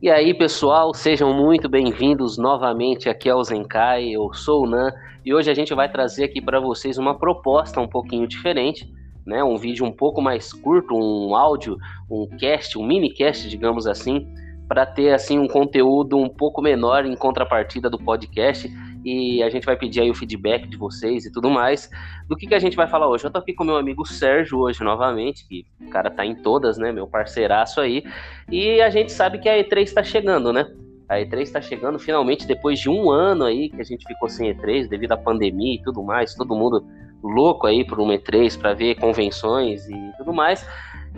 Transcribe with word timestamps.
E 0.00 0.08
aí, 0.08 0.32
pessoal, 0.32 0.94
sejam 0.94 1.34
muito 1.34 1.68
bem-vindos 1.68 2.38
novamente 2.38 3.08
aqui 3.08 3.28
ao 3.28 3.42
Zenkai. 3.42 4.10
Eu 4.10 4.32
sou 4.32 4.62
o 4.62 4.70
Nan 4.70 4.92
e 5.24 5.34
hoje 5.34 5.50
a 5.50 5.54
gente 5.54 5.74
vai 5.74 5.90
trazer 5.90 6.22
aqui 6.22 6.40
para 6.40 6.60
vocês 6.60 6.98
uma 6.98 7.18
proposta 7.18 7.80
um 7.80 7.88
pouquinho 7.88 8.24
diferente, 8.24 8.88
né? 9.26 9.42
Um 9.42 9.56
vídeo 9.56 9.84
um 9.84 9.90
pouco 9.90 10.22
mais 10.22 10.52
curto, 10.52 10.94
um 10.94 11.34
áudio, 11.34 11.76
um 12.08 12.28
cast, 12.38 12.78
um 12.78 12.86
mini 12.86 13.12
cast, 13.12 13.48
digamos 13.48 13.88
assim, 13.88 14.24
para 14.68 14.86
ter 14.86 15.12
assim 15.12 15.36
um 15.36 15.48
conteúdo 15.48 16.16
um 16.16 16.28
pouco 16.28 16.62
menor 16.62 17.04
em 17.04 17.16
contrapartida 17.16 17.90
do 17.90 17.98
podcast 17.98 18.70
e 19.08 19.42
a 19.42 19.48
gente 19.48 19.64
vai 19.64 19.76
pedir 19.76 20.02
aí 20.02 20.10
o 20.10 20.14
feedback 20.14 20.68
de 20.68 20.76
vocês 20.76 21.24
e 21.24 21.32
tudo 21.32 21.48
mais. 21.48 21.90
Do 22.28 22.36
que, 22.36 22.46
que 22.46 22.54
a 22.54 22.58
gente 22.58 22.76
vai 22.76 22.86
falar 22.86 23.08
hoje? 23.08 23.24
Eu 23.24 23.30
tô 23.30 23.38
aqui 23.38 23.54
com 23.54 23.64
meu 23.64 23.76
amigo 23.76 24.06
Sérgio 24.06 24.58
hoje 24.58 24.84
novamente, 24.84 25.46
que 25.48 25.64
o 25.80 25.88
cara 25.88 26.10
tá 26.10 26.26
em 26.26 26.34
todas, 26.34 26.76
né? 26.76 26.92
Meu 26.92 27.06
parceiraço 27.06 27.80
aí. 27.80 28.04
E 28.50 28.82
a 28.82 28.90
gente 28.90 29.10
sabe 29.10 29.38
que 29.38 29.48
a 29.48 29.56
E3 29.56 29.82
está 29.82 30.02
chegando, 30.02 30.52
né? 30.52 30.70
A 31.08 31.16
E3 31.16 31.40
está 31.40 31.60
chegando 31.60 31.98
finalmente 31.98 32.46
depois 32.46 32.78
de 32.78 32.90
um 32.90 33.10
ano 33.10 33.44
aí 33.44 33.70
que 33.70 33.80
a 33.80 33.84
gente 33.84 34.06
ficou 34.06 34.28
sem 34.28 34.54
E3 34.54 34.88
devido 34.88 35.12
à 35.12 35.16
pandemia 35.16 35.76
e 35.76 35.82
tudo 35.82 36.02
mais, 36.02 36.34
todo 36.34 36.54
mundo 36.54 36.84
louco 37.22 37.66
aí 37.66 37.86
por 37.86 37.98
um 37.98 38.08
E3 38.08 38.58
para 38.58 38.74
ver 38.74 38.96
convenções 38.96 39.88
e 39.88 40.12
tudo 40.18 40.34
mais. 40.34 40.68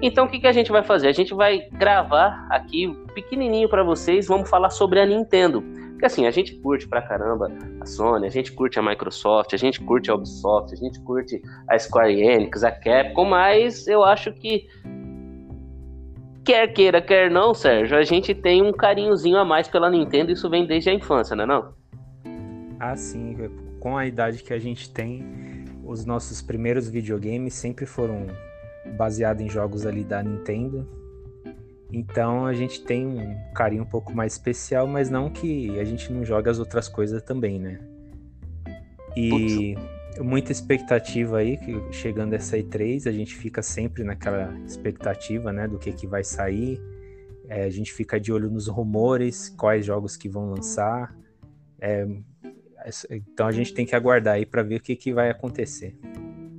Então 0.00 0.26
o 0.26 0.28
que, 0.28 0.38
que 0.38 0.46
a 0.46 0.52
gente 0.52 0.70
vai 0.70 0.84
fazer? 0.84 1.08
A 1.08 1.12
gente 1.12 1.34
vai 1.34 1.68
gravar 1.72 2.46
aqui 2.50 2.86
pequenininho 3.14 3.68
para 3.68 3.82
vocês, 3.82 4.28
vamos 4.28 4.48
falar 4.48 4.70
sobre 4.70 5.00
a 5.00 5.06
Nintendo. 5.06 5.79
Porque 6.00 6.06
assim, 6.06 6.26
a 6.26 6.30
gente 6.30 6.54
curte 6.54 6.88
pra 6.88 7.02
caramba 7.02 7.52
a 7.78 7.84
Sony, 7.84 8.26
a 8.26 8.30
gente 8.30 8.52
curte 8.52 8.78
a 8.78 8.82
Microsoft, 8.82 9.52
a 9.52 9.58
gente 9.58 9.78
curte 9.82 10.10
a 10.10 10.14
Ubisoft, 10.14 10.72
a 10.72 10.76
gente 10.76 10.98
curte 11.00 11.42
a 11.68 11.78
Square 11.78 12.18
Enix, 12.18 12.64
a 12.64 12.72
Capcom, 12.72 13.26
mas 13.26 13.86
eu 13.86 14.02
acho 14.02 14.32
que 14.32 14.66
quer 16.42 16.68
queira, 16.68 17.02
quer 17.02 17.30
não, 17.30 17.52
Sérgio, 17.52 17.98
a 17.98 18.02
gente 18.02 18.34
tem 18.34 18.62
um 18.62 18.72
carinhozinho 18.72 19.36
a 19.36 19.44
mais 19.44 19.68
pela 19.68 19.90
Nintendo, 19.90 20.32
isso 20.32 20.48
vem 20.48 20.66
desde 20.66 20.88
a 20.88 20.94
infância, 20.94 21.36
né 21.36 21.44
não? 21.44 21.74
Ah, 22.80 22.96
sim, 22.96 23.36
com 23.78 23.94
a 23.94 24.06
idade 24.06 24.42
que 24.42 24.54
a 24.54 24.58
gente 24.58 24.90
tem, 24.90 25.22
os 25.84 26.06
nossos 26.06 26.40
primeiros 26.40 26.88
videogames 26.88 27.52
sempre 27.52 27.84
foram 27.84 28.26
baseados 28.96 29.42
em 29.42 29.50
jogos 29.50 29.84
ali 29.84 30.02
da 30.02 30.22
Nintendo. 30.22 30.88
Então 31.92 32.46
a 32.46 32.54
gente 32.54 32.82
tem 32.84 33.06
um 33.06 33.52
carinho 33.52 33.82
um 33.82 33.86
pouco 33.86 34.14
mais 34.14 34.32
especial, 34.34 34.86
mas 34.86 35.10
não 35.10 35.28
que 35.28 35.78
a 35.78 35.84
gente 35.84 36.12
não 36.12 36.24
joga 36.24 36.50
as 36.50 36.58
outras 36.58 36.88
coisas 36.88 37.22
também, 37.22 37.58
né? 37.58 37.80
E 39.16 39.74
Putz. 39.74 40.24
muita 40.24 40.52
expectativa 40.52 41.38
aí, 41.38 41.56
que 41.56 41.92
chegando 41.92 42.32
essa 42.34 42.56
E3, 42.56 43.08
a 43.08 43.12
gente 43.12 43.34
fica 43.34 43.60
sempre 43.62 44.04
naquela 44.04 44.56
expectativa, 44.64 45.52
né, 45.52 45.66
do 45.66 45.78
que, 45.78 45.92
que 45.92 46.06
vai 46.06 46.22
sair. 46.22 46.80
É, 47.48 47.64
a 47.64 47.70
gente 47.70 47.92
fica 47.92 48.20
de 48.20 48.32
olho 48.32 48.48
nos 48.48 48.68
rumores, 48.68 49.48
quais 49.48 49.84
jogos 49.84 50.16
que 50.16 50.28
vão 50.28 50.50
lançar. 50.50 51.12
É, 51.80 52.06
então 53.10 53.46
a 53.46 53.52
gente 53.52 53.74
tem 53.74 53.84
que 53.84 53.96
aguardar 53.96 54.34
aí 54.34 54.46
para 54.46 54.62
ver 54.62 54.76
o 54.76 54.80
que, 54.80 54.94
que 54.94 55.12
vai 55.12 55.30
acontecer. 55.30 55.96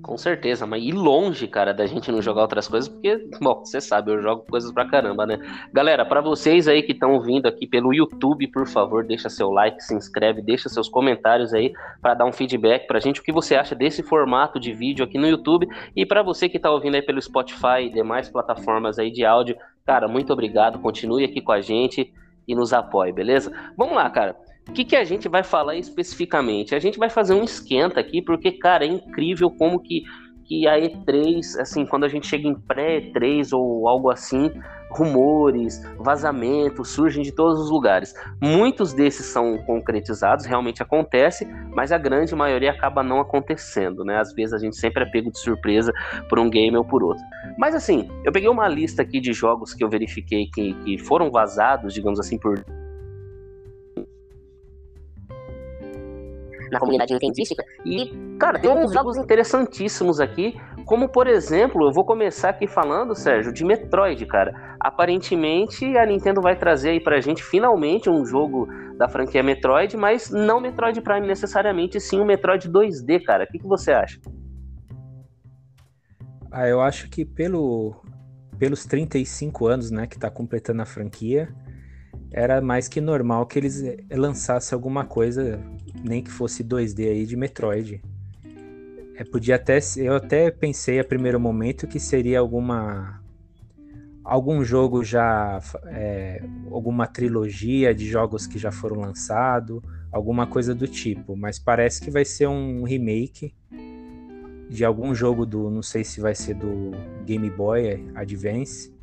Com 0.02 0.18
certeza, 0.18 0.66
mas 0.66 0.84
ir 0.84 0.94
longe, 0.94 1.48
cara, 1.48 1.74
da 1.74 1.86
gente 1.86 2.12
não 2.12 2.24
jogar 2.24 2.42
outras 2.42 2.68
coisas, 2.68 2.90
porque, 2.90 3.30
bom, 3.40 3.64
você 3.64 3.80
sabe, 3.80 4.12
eu 4.12 4.20
jogo 4.20 4.44
coisas 4.50 4.72
pra 4.72 4.84
caramba, 4.84 5.28
né? 5.28 5.38
Galera, 5.72 6.04
para 6.04 6.22
vocês 6.22 6.68
aí 6.68 6.82
que 6.82 6.92
estão 6.92 7.22
vindo 7.22 7.46
aqui 7.46 7.68
pelo 7.68 7.94
YouTube, 7.94 8.48
por 8.48 8.68
favor, 8.68 9.06
deixa 9.06 9.30
seu 9.30 9.52
like, 9.52 9.80
se 9.84 9.94
inscreve, 9.94 10.42
deixa 10.42 10.70
seus 10.70 10.90
comentários 10.90 11.54
aí 11.54 11.72
para 12.02 12.16
dar 12.16 12.26
um 12.26 12.32
feedback 12.32 12.88
pra 12.88 13.00
gente, 13.00 13.20
o 13.20 13.24
que 13.24 13.32
você 13.32 13.56
acha 13.56 13.76
desse 13.76 14.02
formato 14.02 14.60
de 14.60 14.74
vídeo 14.74 15.06
aqui 15.06 15.20
no 15.20 15.28
YouTube. 15.28 15.68
E 15.96 16.04
para 16.04 16.24
você 16.24 16.50
que 16.50 16.58
tá 16.58 16.72
ouvindo 16.72 16.96
aí 16.96 17.02
pelo 17.04 17.22
Spotify 17.22 17.84
e 17.84 17.90
demais 17.90 18.28
plataformas 18.28 18.98
aí 18.98 19.12
de 19.12 19.24
áudio, 19.24 19.56
cara, 19.86 20.08
muito 20.08 20.34
obrigado, 20.34 20.80
continue 20.80 21.26
aqui 21.26 21.42
com 21.42 21.52
a 21.52 21.62
gente 21.62 22.12
e 22.48 22.56
nos 22.56 22.74
apoie, 22.74 23.12
beleza? 23.12 23.52
Vamos 23.78 23.96
lá, 23.96 24.10
cara. 24.10 24.36
O 24.67 24.73
que, 24.73 24.86
que 24.86 24.95
a 24.95 25.04
gente 25.04 25.28
vai 25.28 25.44
falar 25.44 25.76
especificamente? 25.76 26.75
A 26.75 26.80
gente 26.80 26.97
vai 26.97 27.09
fazer 27.09 27.34
um 27.34 27.44
esquenta 27.44 28.00
aqui, 28.00 28.22
porque, 28.22 28.52
cara, 28.52 28.86
é 28.86 28.88
incrível 28.88 29.50
como 29.50 29.81
que, 29.81 30.03
que 30.46 30.68
a 30.68 30.80
E3, 30.80 31.59
assim, 31.59 31.86
quando 31.86 32.06
a 32.06 32.08
gente 32.08 32.28
chega 32.28 32.47
em 32.47 32.56
pré-E3 32.56 33.50
ou 33.52 33.88
algo 33.88 34.09
assim, 34.09 34.52
rumores, 34.91 35.81
vazamentos 35.97 36.90
surgem 36.90 37.24
de 37.24 37.31
todos 37.31 37.59
os 37.59 37.69
lugares. 37.69 38.13
Muitos 38.41 38.94
desses 38.94 39.25
são 39.25 39.58
concretizados, 39.59 40.46
realmente 40.46 40.84
acontece, 40.84 41.46
mas 41.74 41.91
a 41.91 41.97
grande 41.97 42.36
maioria 42.36 42.72
acaba 42.72 43.02
não 43.02 43.19
acontecendo, 43.19 44.03
né? 44.03 44.19
Às 44.19 44.34
vezes 44.34 44.53
a 44.53 44.57
gente 44.57 44.75
sempre 44.75 45.03
é 45.03 45.06
pego 45.06 45.31
de 45.31 45.40
surpresa 45.40 45.91
por 46.30 46.40
um 46.40 46.50
game 46.50 46.78
ou 46.78 46.86
por 46.86 47.03
outro. 47.03 47.24
Mas 47.57 47.74
assim, 47.74 48.09
eu 48.24 48.31
peguei 48.31 48.50
uma 48.50 48.68
lista 48.68 49.02
aqui 49.02 49.19
de 49.19 49.34
jogos 49.34 49.74
que 49.74 49.84
eu 49.84 49.90
verifiquei 49.90 50.47
que, 50.47 50.74
que 50.84 50.97
foram 50.97 51.31
vazados, 51.31 51.94
digamos 51.94 52.19
assim, 52.19 52.38
por 52.38 52.63
na 56.72 56.80
comunidade 56.80 57.14
nintendística. 57.14 57.64
E, 57.86 58.12
cara, 58.40 58.58
tem 58.58 58.72
uns 58.72 58.94
jogos 58.94 59.18
interessantíssimos 59.18 60.20
aqui, 60.20 60.56
como, 60.86 61.09
por 61.09 61.28
exemplo, 61.28 61.86
eu 61.86 61.92
vou 61.94 62.06
começar 62.06 62.50
aqui 62.50 62.68
falando, 62.68 63.14
Sérgio, 63.14 63.54
de 63.54 63.66
Metroid, 63.66 64.26
cara. 64.26 64.76
Aparentemente, 64.80 65.86
a 65.98 66.06
Nintendo 66.06 66.42
vai 66.42 66.56
trazer 66.56 66.92
aí 66.92 67.00
pra 67.00 67.20
gente, 67.20 67.44
finalmente, 67.44 68.10
um 68.10 68.26
jogo 68.26 68.68
da 68.98 69.08
franquia 69.08 69.44
Metroid, 69.44 69.98
mas 69.98 70.30
não 70.31 70.62
Metroid 70.62 71.02
Prime 71.02 71.28
necessariamente, 71.28 72.00
sim 72.00 72.20
o 72.20 72.24
um 72.24 72.26
Metroid 72.26 72.70
2D, 72.70 73.22
cara. 73.24 73.44
O 73.44 73.48
que, 73.48 73.60
que 73.60 73.68
você 73.68 73.92
acha? 73.92 74.20
Ah, 76.52 76.68
eu 76.68 76.81
acho 76.81 77.10
que 77.10 77.26
pelo, 77.26 77.96
pelos 78.58 78.86
35 78.86 79.68
anos, 79.68 79.92
né, 79.92 80.08
que 80.08 80.20
tá 80.20 80.30
completando 80.30 80.81
a 80.81 80.86
franquia, 80.86 81.50
era 82.31 82.62
mais 82.62 82.88
que 82.88 83.02
normal 83.02 83.46
que 83.46 83.59
eles 83.59 83.84
lançassem 84.09 84.75
alguma 84.75 85.03
coisa, 85.03 85.59
nem 86.03 86.24
que 86.24 86.31
fosse 86.31 86.64
2D 86.64 87.09
aí 87.09 87.25
de 87.25 87.36
Metroid. 87.36 88.02
É, 89.16 89.24
podia 89.24 89.56
até, 89.56 89.80
eu 89.97 90.16
até 90.16 90.50
pensei 90.50 91.00
a 91.00 91.03
primeiro 91.03 91.40
momento 91.40 91.88
que 91.88 92.00
seria 92.00 92.40
alguma 92.40 93.22
algum 94.24 94.64
jogo 94.64 95.03
já 95.03 95.59
é, 95.88 96.44
alguma 96.72 97.08
trilogia 97.08 97.94
de 97.94 98.08
jogos 98.08 98.48
que 98.48 98.58
já 98.58 98.72
foram 98.72 99.02
lançados, 99.02 99.81
alguma 100.12 100.48
coisa 100.48 100.74
do 100.74 100.88
tipo, 100.88 101.36
mas 101.36 101.59
parece 101.59 102.00
que 102.02 102.09
vai 102.09 102.24
ser 102.24 102.48
um 102.48 102.84
remake 102.84 103.53
de 104.69 104.86
algum 104.86 105.13
jogo 105.13 105.46
do, 105.46 105.69
não 105.69 105.81
sei 105.81 106.03
se 106.03 106.22
vai 106.22 106.34
ser 106.34 106.53
do 106.53 106.92
Game 107.25 107.50
Boy 107.50 108.09
Advance 108.16 108.94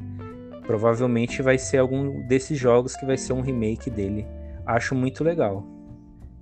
Provavelmente 0.68 1.40
vai 1.40 1.56
ser 1.56 1.78
algum 1.78 2.20
desses 2.28 2.58
jogos 2.58 2.94
que 2.94 3.06
vai 3.06 3.16
ser 3.16 3.32
um 3.32 3.40
remake 3.40 3.88
dele. 3.88 4.26
Acho 4.66 4.94
muito 4.94 5.24
legal. 5.24 5.64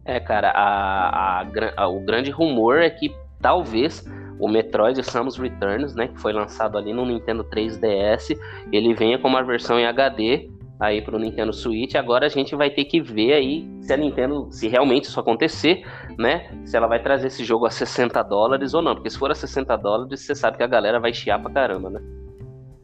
É, 0.05 0.19
cara, 0.19 0.51
a, 0.51 1.43
a, 1.43 1.47
a, 1.77 1.89
o 1.89 2.01
grande 2.01 2.33
rumor 2.33 2.79
é 2.79 2.91
que 2.91 3.15
talvez 3.41 4.05
o 4.41 4.49
Metroid 4.49 5.01
Samus 5.05 5.39
Returns, 5.39 5.95
né, 5.95 6.09
que 6.09 6.21
foi 6.21 6.33
lançado 6.33 6.77
ali 6.77 6.93
no 6.93 7.07
Nintendo 7.07 7.45
3DS, 7.45 8.37
ele 8.73 8.95
venha 8.95 9.17
com 9.17 9.29
uma 9.29 9.45
versão 9.45 9.79
em 9.79 9.87
HD 9.87 10.51
aí 10.81 11.01
pro 11.01 11.21
Nintendo 11.21 11.53
Switch. 11.53 11.95
Agora 11.95 12.27
a 12.27 12.29
gente 12.29 12.57
vai 12.57 12.69
ter 12.69 12.85
que 12.85 13.01
ver 13.01 13.33
aí 13.33 13.65
se 13.81 13.93
a 13.93 13.97
Nintendo, 13.97 14.49
se 14.51 14.67
realmente 14.67 15.05
isso 15.05 15.21
acontecer, 15.21 15.85
né, 16.19 16.51
se 16.65 16.77
ela 16.77 16.89
vai 16.89 17.01
trazer 17.01 17.29
esse 17.29 17.45
jogo 17.45 17.65
a 17.65 17.71
60 17.71 18.21
dólares 18.25 18.75
ou 18.75 18.83
não, 18.83 18.97
porque 18.97 19.09
se 19.09 19.17
for 19.17 19.31
a 19.31 19.37
60 19.37 19.77
dólares, 19.77 20.21
você 20.21 20.35
sabe 20.35 20.57
que 20.57 20.65
a 20.65 20.67
galera 20.67 20.99
vai 20.99 21.15
chiar 21.15 21.41
pra 21.41 21.53
caramba, 21.53 21.91
né? 21.91 22.01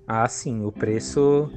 Ah, 0.06 0.28
sim, 0.28 0.64
o 0.64 0.72
preço, 0.72 1.50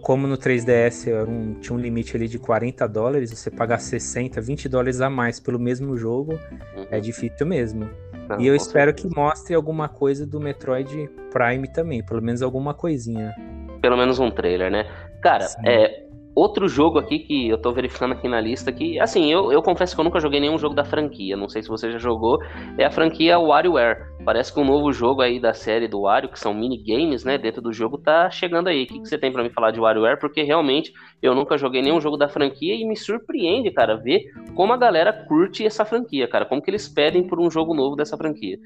como 0.00 0.26
no 0.26 0.36
3DS 0.36 1.26
um, 1.26 1.54
tinha 1.54 1.76
um 1.76 1.80
limite 1.80 2.16
ali 2.16 2.28
de 2.28 2.38
40 2.38 2.86
dólares, 2.86 3.30
você 3.30 3.50
pagar 3.50 3.78
60, 3.78 4.40
20 4.40 4.68
dólares 4.68 5.00
a 5.00 5.08
mais 5.08 5.40
pelo 5.40 5.58
mesmo 5.58 5.96
jogo, 5.96 6.32
uhum. 6.32 6.86
é 6.90 7.00
difícil 7.00 7.46
mesmo. 7.46 7.88
Não, 8.28 8.40
e 8.40 8.46
eu 8.46 8.54
espero 8.54 8.90
certeza. 8.90 9.08
que 9.08 9.16
mostre 9.16 9.54
alguma 9.54 9.88
coisa 9.88 10.26
do 10.26 10.40
Metroid 10.40 11.10
Prime 11.30 11.68
também, 11.68 12.02
pelo 12.04 12.22
menos 12.22 12.42
alguma 12.42 12.72
coisinha. 12.72 13.34
Pelo 13.80 13.96
menos 13.96 14.18
um 14.18 14.30
trailer, 14.30 14.70
né? 14.70 14.86
Cara, 15.22 15.46
é, 15.64 16.03
Outro 16.34 16.66
jogo 16.66 16.98
aqui 16.98 17.20
que 17.20 17.48
eu 17.48 17.56
tô 17.56 17.72
verificando 17.72 18.12
aqui 18.12 18.26
na 18.26 18.40
lista, 18.40 18.72
que, 18.72 18.98
assim, 18.98 19.30
eu, 19.30 19.52
eu 19.52 19.62
confesso 19.62 19.94
que 19.94 20.00
eu 20.00 20.04
nunca 20.04 20.18
joguei 20.18 20.40
nenhum 20.40 20.58
jogo 20.58 20.74
da 20.74 20.84
franquia, 20.84 21.36
não 21.36 21.48
sei 21.48 21.62
se 21.62 21.68
você 21.68 21.92
já 21.92 21.98
jogou, 21.98 22.42
é 22.76 22.84
a 22.84 22.90
franquia 22.90 23.38
WarioWare. 23.38 24.14
Parece 24.24 24.52
que 24.52 24.58
um 24.58 24.64
novo 24.64 24.92
jogo 24.92 25.22
aí 25.22 25.38
da 25.38 25.54
série 25.54 25.86
do 25.86 26.00
Wario, 26.00 26.28
que 26.28 26.38
são 26.38 26.52
minigames, 26.52 27.22
né, 27.22 27.38
dentro 27.38 27.62
do 27.62 27.72
jogo, 27.72 27.98
tá 27.98 28.28
chegando 28.30 28.66
aí. 28.66 28.82
O 28.82 28.86
que, 28.86 29.00
que 29.00 29.08
você 29.08 29.16
tem 29.16 29.30
para 29.30 29.44
me 29.44 29.50
falar 29.50 29.70
de 29.70 29.78
WarioWare? 29.78 30.18
Porque 30.18 30.42
realmente 30.42 30.92
eu 31.22 31.36
nunca 31.36 31.56
joguei 31.56 31.82
nenhum 31.82 32.00
jogo 32.00 32.16
da 32.16 32.28
franquia 32.28 32.74
e 32.74 32.84
me 32.84 32.96
surpreende, 32.96 33.70
cara, 33.70 33.96
ver 33.96 34.24
como 34.56 34.72
a 34.72 34.76
galera 34.76 35.12
curte 35.12 35.64
essa 35.64 35.84
franquia, 35.84 36.26
cara, 36.26 36.44
como 36.44 36.60
que 36.60 36.70
eles 36.70 36.88
pedem 36.88 37.22
por 37.22 37.38
um 37.38 37.48
jogo 37.48 37.74
novo 37.74 37.94
dessa 37.94 38.16
franquia. 38.16 38.58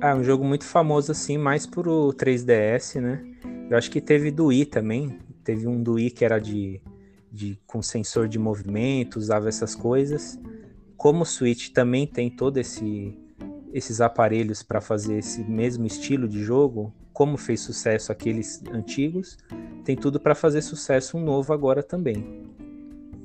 Ah, 0.00 0.14
um 0.14 0.24
jogo 0.24 0.44
muito 0.44 0.64
famoso 0.64 1.12
assim, 1.12 1.38
mais 1.38 1.66
pro 1.66 2.12
3DS, 2.14 3.00
né? 3.00 3.24
Eu 3.70 3.78
acho 3.78 3.90
que 3.90 4.00
teve 4.00 4.30
do 4.30 4.46
Wii 4.46 4.66
também, 4.66 5.18
Teve 5.46 5.68
um 5.68 5.80
do 5.80 5.92
Wii 5.92 6.10
que 6.10 6.24
era 6.24 6.40
de, 6.40 6.80
de 7.30 7.56
com 7.68 7.80
sensor 7.80 8.26
de 8.26 8.36
movimento, 8.36 9.16
usava 9.16 9.48
essas 9.48 9.76
coisas. 9.76 10.36
Como 10.96 11.22
o 11.22 11.24
Switch 11.24 11.68
também 11.68 12.04
tem 12.04 12.28
todo 12.28 12.58
esse 12.58 13.16
esses 13.72 14.00
aparelhos 14.00 14.62
para 14.62 14.80
fazer 14.80 15.18
esse 15.18 15.44
mesmo 15.44 15.86
estilo 15.86 16.26
de 16.26 16.42
jogo, 16.42 16.92
como 17.12 17.36
fez 17.36 17.60
sucesso 17.60 18.10
aqueles 18.10 18.62
antigos, 18.72 19.36
tem 19.84 19.94
tudo 19.94 20.18
para 20.18 20.34
fazer 20.34 20.62
sucesso 20.62 21.18
um 21.18 21.20
novo 21.20 21.52
agora 21.52 21.82
também. 21.82 22.42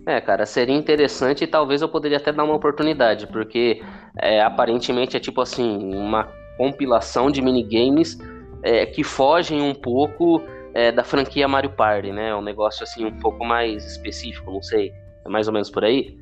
É, 0.06 0.19
cara, 0.19 0.45
seria 0.45 0.75
interessante 0.75 1.45
e 1.45 1.47
talvez 1.47 1.81
eu 1.81 1.88
poderia 1.88 2.18
até 2.18 2.33
dar 2.33 2.44
uma 2.44 2.53
oportunidade, 2.53 3.27
porque 3.27 3.81
é, 4.19 4.41
aparentemente 4.41 5.15
é 5.15 5.19
tipo 5.19 5.39
assim, 5.39 5.95
uma 5.95 6.27
compilação 6.57 7.31
de 7.31 7.41
minigames 7.41 8.18
é, 8.62 8.85
que 8.85 9.03
fogem 9.03 9.62
um 9.62 9.73
pouco 9.73 10.41
é, 10.73 10.91
da 10.91 11.03
franquia 11.03 11.47
Mario 11.47 11.71
Party, 11.71 12.12
né? 12.12 12.35
Um 12.35 12.41
negócio 12.41 12.83
assim 12.83 13.06
um 13.06 13.19
pouco 13.19 13.44
mais 13.45 13.85
específico, 13.85 14.51
não 14.51 14.62
sei. 14.62 14.94
É 15.25 15.29
mais 15.29 15.47
ou 15.47 15.53
menos 15.53 15.69
por 15.69 15.83
aí? 15.83 16.19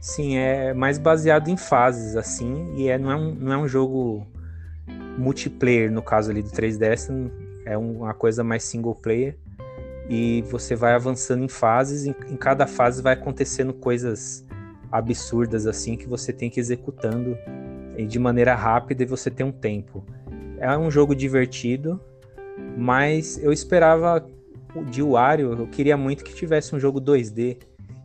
Sim, 0.00 0.36
é 0.36 0.74
mais 0.74 0.98
baseado 0.98 1.48
em 1.48 1.56
fases, 1.56 2.16
assim, 2.16 2.74
e 2.76 2.88
é, 2.88 2.98
não, 2.98 3.12
é 3.12 3.16
um, 3.16 3.34
não 3.34 3.52
é 3.52 3.56
um 3.56 3.68
jogo 3.68 4.26
multiplayer, 5.16 5.92
no 5.92 6.02
caso 6.02 6.30
ali 6.30 6.42
do 6.42 6.50
3DS, 6.50 7.30
é 7.64 7.78
uma 7.78 8.12
coisa 8.12 8.42
mais 8.42 8.64
single 8.64 8.94
player 8.96 9.36
e 10.08 10.42
você 10.50 10.74
vai 10.74 10.94
avançando 10.94 11.44
em 11.44 11.48
fases, 11.48 12.04
em, 12.04 12.14
em 12.28 12.36
cada 12.36 12.66
fase 12.66 13.00
vai 13.00 13.12
acontecendo 13.12 13.72
coisas 13.72 14.44
absurdas 14.90 15.66
assim 15.66 15.96
que 15.96 16.06
você 16.06 16.32
tem 16.32 16.50
que 16.50 16.58
ir 16.58 16.62
executando 16.62 17.38
de 18.08 18.18
maneira 18.18 18.54
rápida 18.54 19.02
e 19.02 19.06
você 19.06 19.30
tem 19.30 19.46
um 19.46 19.52
tempo. 19.52 20.04
É 20.58 20.76
um 20.76 20.90
jogo 20.90 21.14
divertido, 21.14 22.00
mas 22.76 23.42
eu 23.42 23.52
esperava 23.52 24.24
de 24.90 25.02
Wario, 25.02 25.52
eu 25.52 25.66
queria 25.66 25.96
muito 25.96 26.24
que 26.24 26.34
tivesse 26.34 26.74
um 26.74 26.80
jogo 26.80 27.00
2D 27.00 27.58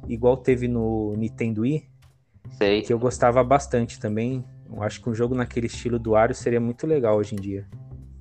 igual 0.08 0.38
teve 0.38 0.68
no 0.68 1.14
Nintendo 1.18 1.62
Wii, 1.62 1.84
Sei. 2.52 2.82
que 2.82 2.92
eu 2.92 3.00
gostava 3.00 3.44
bastante 3.44 4.00
também. 4.00 4.44
Eu 4.70 4.84
acho 4.84 5.02
que 5.02 5.10
um 5.10 5.14
jogo 5.14 5.36
naquele 5.36 5.68
estilo 5.68 5.98
do 5.98 6.12
Wario 6.12 6.36
seria 6.36 6.60
muito 6.60 6.86
legal 6.86 7.18
hoje 7.18 7.36
em 7.36 7.40
dia. 7.40 7.66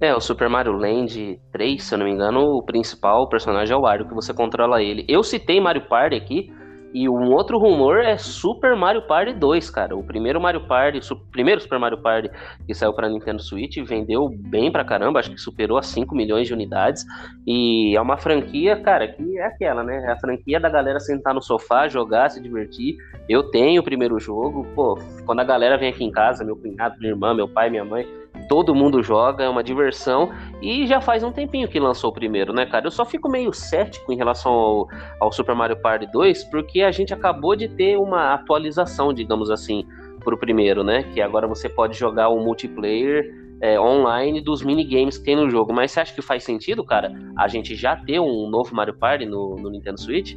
É, 0.00 0.14
o 0.14 0.20
Super 0.20 0.48
Mario 0.48 0.72
Land 0.72 1.40
3, 1.52 1.82
se 1.82 1.94
eu 1.94 1.98
não 1.98 2.06
me 2.06 2.12
engano, 2.12 2.40
o 2.40 2.62
principal 2.62 3.28
personagem 3.28 3.74
é 3.74 3.76
o 3.76 3.80
Wario, 3.80 4.06
que 4.06 4.14
você 4.14 4.32
controla 4.34 4.82
ele. 4.82 5.06
Eu 5.08 5.22
citei 5.22 5.58
Mario 5.60 5.88
Party 5.88 6.16
aqui, 6.16 6.52
e 6.96 7.10
um 7.10 7.30
outro 7.30 7.58
rumor 7.58 7.98
é 7.98 8.16
Super 8.16 8.74
Mario 8.74 9.02
Party 9.02 9.34
2, 9.34 9.68
cara. 9.68 9.94
O 9.94 10.02
primeiro 10.02 10.40
Mario 10.40 10.66
Party, 10.66 10.98
o 11.12 11.16
primeiro 11.30 11.60
Super 11.60 11.78
Mario 11.78 11.98
Party 11.98 12.30
que 12.66 12.72
saiu 12.72 12.94
para 12.94 13.06
Nintendo 13.06 13.42
Switch, 13.42 13.76
vendeu 13.84 14.30
bem 14.30 14.72
pra 14.72 14.82
caramba, 14.82 15.20
acho 15.20 15.30
que 15.30 15.36
superou 15.36 15.76
as 15.76 15.88
5 15.88 16.14
milhões 16.14 16.46
de 16.46 16.54
unidades. 16.54 17.04
E 17.46 17.94
é 17.94 18.00
uma 18.00 18.16
franquia, 18.16 18.80
cara, 18.80 19.06
que 19.08 19.38
é 19.38 19.44
aquela, 19.44 19.84
né? 19.84 20.06
É 20.06 20.12
a 20.12 20.16
franquia 20.16 20.58
da 20.58 20.70
galera 20.70 20.98
sentar 20.98 21.34
no 21.34 21.42
sofá, 21.42 21.86
jogar, 21.86 22.30
se 22.30 22.40
divertir. 22.40 22.96
Eu 23.28 23.50
tenho 23.50 23.82
o 23.82 23.84
primeiro 23.84 24.18
jogo, 24.18 24.66
pô, 24.74 24.98
quando 25.26 25.40
a 25.40 25.44
galera 25.44 25.76
vem 25.76 25.90
aqui 25.90 26.02
em 26.02 26.10
casa, 26.10 26.46
meu 26.46 26.56
cunhado, 26.56 26.96
minha 26.98 27.12
irmã, 27.12 27.34
meu 27.34 27.46
pai, 27.46 27.68
minha 27.68 27.84
mãe, 27.84 28.06
todo 28.48 28.74
mundo 28.74 29.02
joga, 29.02 29.44
é 29.44 29.48
uma 29.48 29.62
diversão. 29.62 30.30
E 30.60 30.86
já 30.86 31.00
faz 31.00 31.22
um 31.22 31.32
tempinho 31.32 31.68
que 31.68 31.78
lançou 31.78 32.10
o 32.10 32.12
primeiro, 32.12 32.52
né, 32.52 32.66
cara? 32.66 32.86
Eu 32.86 32.90
só 32.90 33.04
fico 33.04 33.28
meio 33.28 33.52
cético 33.52 34.12
em 34.12 34.16
relação 34.16 34.52
ao, 34.52 34.88
ao 35.20 35.32
Super 35.32 35.54
Mario 35.54 35.76
Party 35.76 36.06
2, 36.10 36.44
porque 36.44 36.82
a 36.82 36.90
gente 36.90 37.12
acabou 37.12 37.56
de 37.56 37.68
ter 37.68 37.96
uma 37.98 38.34
atualização, 38.34 39.12
digamos 39.12 39.50
assim, 39.50 39.84
pro 40.20 40.38
primeiro, 40.38 40.82
né? 40.82 41.02
Que 41.04 41.20
agora 41.20 41.46
você 41.46 41.68
pode 41.68 41.96
jogar 41.96 42.28
o 42.28 42.40
multiplayer 42.40 43.46
é, 43.60 43.78
online 43.80 44.40
dos 44.40 44.62
minigames 44.62 45.18
que 45.18 45.24
tem 45.24 45.36
no 45.36 45.48
jogo. 45.50 45.72
Mas 45.72 45.92
você 45.92 46.00
acha 46.00 46.14
que 46.14 46.22
faz 46.22 46.44
sentido, 46.44 46.84
cara, 46.84 47.12
a 47.36 47.48
gente 47.48 47.74
já 47.74 47.96
ter 47.96 48.20
um 48.20 48.48
novo 48.48 48.74
Mario 48.74 48.94
Party 48.94 49.26
no, 49.26 49.56
no 49.56 49.70
Nintendo 49.70 50.00
Switch? 50.00 50.36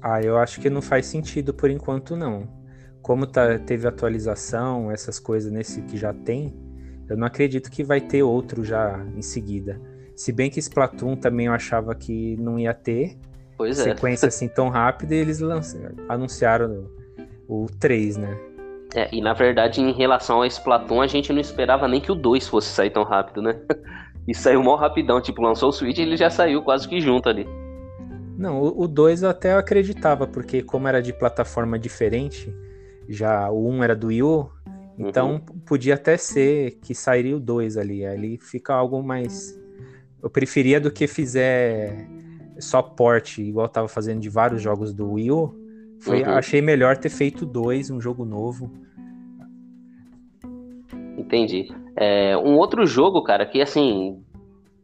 Ah, 0.00 0.20
eu 0.22 0.38
acho 0.38 0.60
que 0.60 0.70
não 0.70 0.82
faz 0.82 1.06
sentido 1.06 1.52
por 1.52 1.70
enquanto, 1.70 2.16
não. 2.16 2.48
Como 3.02 3.26
tá, 3.26 3.58
teve 3.58 3.86
atualização, 3.86 4.90
essas 4.90 5.18
coisas 5.18 5.50
nesse 5.50 5.82
que 5.82 5.96
já 5.96 6.12
tem, 6.12 6.54
eu 7.08 7.16
não 7.16 7.26
acredito 7.26 7.70
que 7.70 7.84
vai 7.84 8.00
ter 8.00 8.22
outro 8.22 8.64
já 8.64 9.04
em 9.16 9.22
seguida. 9.22 9.80
Se 10.14 10.32
bem 10.32 10.50
que 10.50 10.58
Splatoon 10.58 11.16
também 11.16 11.46
eu 11.46 11.52
achava 11.52 11.94
que 11.94 12.36
não 12.36 12.58
ia 12.58 12.72
ter 12.72 13.18
pois 13.56 13.78
é. 13.78 13.84
sequência 13.84 14.28
assim 14.28 14.48
tão 14.48 14.68
rápida 14.68 15.14
e 15.14 15.18
eles 15.18 15.40
anunciaram 16.08 16.88
o, 17.48 17.64
o 17.64 17.66
3, 17.78 18.16
né? 18.16 18.38
É, 18.94 19.08
e 19.14 19.20
na 19.20 19.32
verdade, 19.32 19.80
em 19.80 19.92
relação 19.92 20.42
a 20.42 20.46
Splatoon, 20.46 21.00
a 21.00 21.06
gente 21.06 21.32
não 21.32 21.40
esperava 21.40 21.88
nem 21.88 22.00
que 22.00 22.12
o 22.12 22.14
2 22.14 22.48
fosse 22.48 22.68
sair 22.68 22.90
tão 22.90 23.04
rápido, 23.04 23.42
né? 23.42 23.58
E 24.28 24.34
saiu 24.34 24.60
mó 24.60 24.74
rapidão, 24.74 25.20
tipo, 25.20 25.40
lançou 25.40 25.68
o 25.68 25.72
Switch 25.72 25.98
e 25.98 26.02
ele 26.02 26.16
já 26.16 26.28
saiu 26.28 26.60
quase 26.60 26.88
que 26.88 27.00
junto 27.00 27.28
ali. 27.28 27.46
Não, 28.36 28.60
o 28.60 28.88
2 28.88 29.22
eu 29.22 29.30
até 29.30 29.54
acreditava, 29.54 30.26
porque 30.26 30.62
como 30.62 30.88
era 30.88 31.00
de 31.00 31.12
plataforma 31.12 31.78
diferente, 31.78 32.52
já 33.08 33.48
o 33.48 33.68
1 33.68 33.70
um 33.70 33.84
era 33.84 33.94
do 33.94 34.08
Wii 34.08 34.22
U, 34.24 34.50
então 34.98 35.32
uhum. 35.32 35.40
podia 35.66 35.94
até 35.94 36.16
ser 36.16 36.78
que 36.82 36.94
sairia 36.94 37.36
o 37.36 37.40
2 37.40 37.76
ali. 37.76 38.04
Ali 38.04 38.38
fica 38.38 38.74
algo 38.74 39.02
mais. 39.02 39.58
Eu 40.22 40.30
preferia 40.30 40.80
do 40.80 40.90
que 40.90 41.06
fizer 41.06 42.08
só 42.58 42.82
porte, 42.82 43.42
igual 43.42 43.68
tava 43.68 43.88
fazendo 43.88 44.20
de 44.20 44.28
vários 44.28 44.62
jogos 44.62 44.92
do 44.94 45.12
Wii 45.12 45.30
U. 45.30 45.54
Foi, 46.00 46.22
uhum. 46.22 46.30
Achei 46.30 46.60
melhor 46.60 46.96
ter 46.96 47.08
feito 47.08 47.44
dois, 47.44 47.90
um 47.90 48.00
jogo 48.00 48.24
novo. 48.24 48.70
Entendi. 51.18 51.68
É, 51.96 52.36
um 52.36 52.56
outro 52.56 52.86
jogo, 52.86 53.22
cara, 53.22 53.46
que 53.46 53.60
assim, 53.60 54.22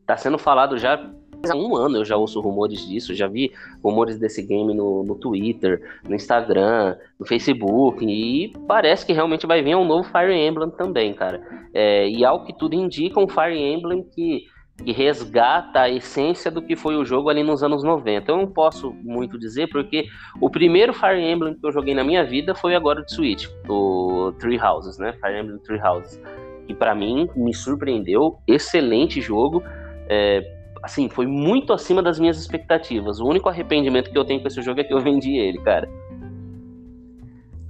tá 0.07 0.17
sendo 0.17 0.39
falado 0.39 0.79
já 0.79 1.13
há 1.51 1.57
um 1.57 1.75
ano 1.75 1.99
eu 1.99 2.05
já 2.05 2.17
ouço 2.17 2.41
rumores 2.41 2.87
disso, 2.87 3.15
já 3.15 3.27
vi 3.27 3.53
rumores 3.83 4.19
desse 4.19 4.43
game 4.43 4.73
no, 4.75 5.03
no 5.03 5.15
Twitter, 5.15 5.83
no 6.09 6.15
Instagram, 6.15 6.97
no 7.19 7.27
Facebook, 7.27 8.05
e 8.05 8.53
parece 8.67 9.05
que 9.05 9.13
realmente 9.13 9.47
vai 9.47 9.63
vir 9.63 9.77
um 9.77 9.85
novo 9.85 10.09
Fire 10.09 10.33
Emblem 10.33 10.71
também, 10.71 11.13
cara. 11.15 11.43
É, 11.75 12.09
e 12.09 12.25
ao 12.25 12.45
que 12.45 12.53
tudo 12.53 12.75
indica, 12.75 13.19
um 13.19 13.29
Fire 13.29 13.59
Emblem 13.59 14.05
que, 14.05 14.45
que 14.85 14.93
resgata 14.93 15.81
a 15.81 15.91
essência 15.91 16.51
do 16.51 16.63
que 16.63 16.77
foi 16.77 16.97
o 16.97 17.05
jogo 17.05 17.29
ali 17.29 17.43
nos 17.43 17.63
anos 17.63 17.83
90. 17.83 18.31
Eu 18.31 18.37
não 18.37 18.47
posso 18.47 18.93
muito 19.03 19.39
dizer, 19.39 19.69
porque 19.69 20.07
o 20.41 20.49
primeiro 20.49 20.93
Fire 20.93 21.21
Emblem 21.21 21.55
que 21.55 21.67
eu 21.67 21.73
joguei 21.73 21.95
na 21.95 22.05
minha 22.05 22.25
vida 22.25 22.55
foi 22.55 22.75
agora 22.75 23.03
de 23.03 23.13
Switch, 23.13 23.47
o 23.69 24.33
Three 24.39 24.61
Houses, 24.61 24.99
né? 24.99 25.13
Fire 25.15 25.41
Emblem 25.41 25.59
Three 25.59 25.81
Houses. 25.81 26.21
Que 26.67 26.75
para 26.75 26.95
mim 26.95 27.29
me 27.35 27.53
surpreendeu, 27.53 28.39
excelente 28.47 29.21
jogo. 29.21 29.63
É, 30.09 30.62
assim, 30.83 31.09
foi 31.09 31.27
muito 31.27 31.73
acima 31.73 32.03
das 32.03 32.19
minhas 32.19 32.39
expectativas. 32.39 33.21
O 33.21 33.27
único 33.27 33.49
arrependimento 33.49 34.11
que 34.11 34.19
eu 34.19 34.25
tenho 34.25 34.41
com 34.41 34.49
esse 34.49 34.61
jogo 34.61 34.81
é 34.81 34.85
que 34.85 34.93
eu 34.93 35.01
vendi 35.01 35.37
ele, 35.37 35.59
cara. 35.59 35.89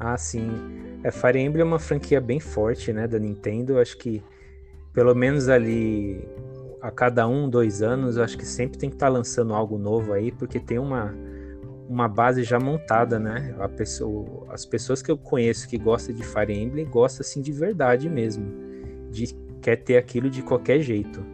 Ah, 0.01 0.17
sim. 0.17 0.51
É, 1.05 1.11
Fire 1.11 1.39
Emblem 1.39 1.63
é 1.63 1.65
uma 1.65 1.79
franquia 1.79 2.21
bem 2.21 2.41
forte, 2.41 2.93
né, 2.93 3.07
da 3.07 3.19
Nintendo. 3.19 3.79
Acho 3.79 3.99
que 3.99 4.23
pelo 4.93 5.15
menos 5.15 5.49
ali 5.49 6.27
a 6.81 6.91
cada 6.91 7.29
um, 7.29 7.49
dois 7.49 7.83
anos, 7.83 8.19
acho 8.19 8.37
que 8.37 8.45
sempre 8.45 8.79
tem 8.79 8.89
que 8.89 8.97
estar 8.97 9.07
tá 9.07 9.13
lançando 9.13 9.55
algo 9.55 9.79
novo 9.79 10.13
aí, 10.13 10.33
porque 10.33 10.59
tem 10.59 10.79
uma, 10.79 11.15
uma 11.89 12.09
base 12.09 12.43
já 12.43 12.59
montada, 12.59 13.21
né? 13.21 13.55
A 13.61 13.69
pessoa, 13.69 14.47
as 14.51 14.67
pessoas 14.67 15.01
que 15.01 15.11
eu 15.11 15.17
conheço 15.17 15.69
que 15.69 15.79
gostam 15.79 16.15
de 16.15 16.25
Fire 16.25 16.53
Emblem 16.53 16.85
gostam 16.87 17.21
assim 17.21 17.41
de 17.41 17.53
verdade 17.53 18.09
mesmo, 18.09 18.45
de 19.11 19.33
quer 19.61 19.77
ter 19.77 19.97
aquilo 19.97 20.29
de 20.29 20.43
qualquer 20.43 20.81
jeito. 20.81 21.25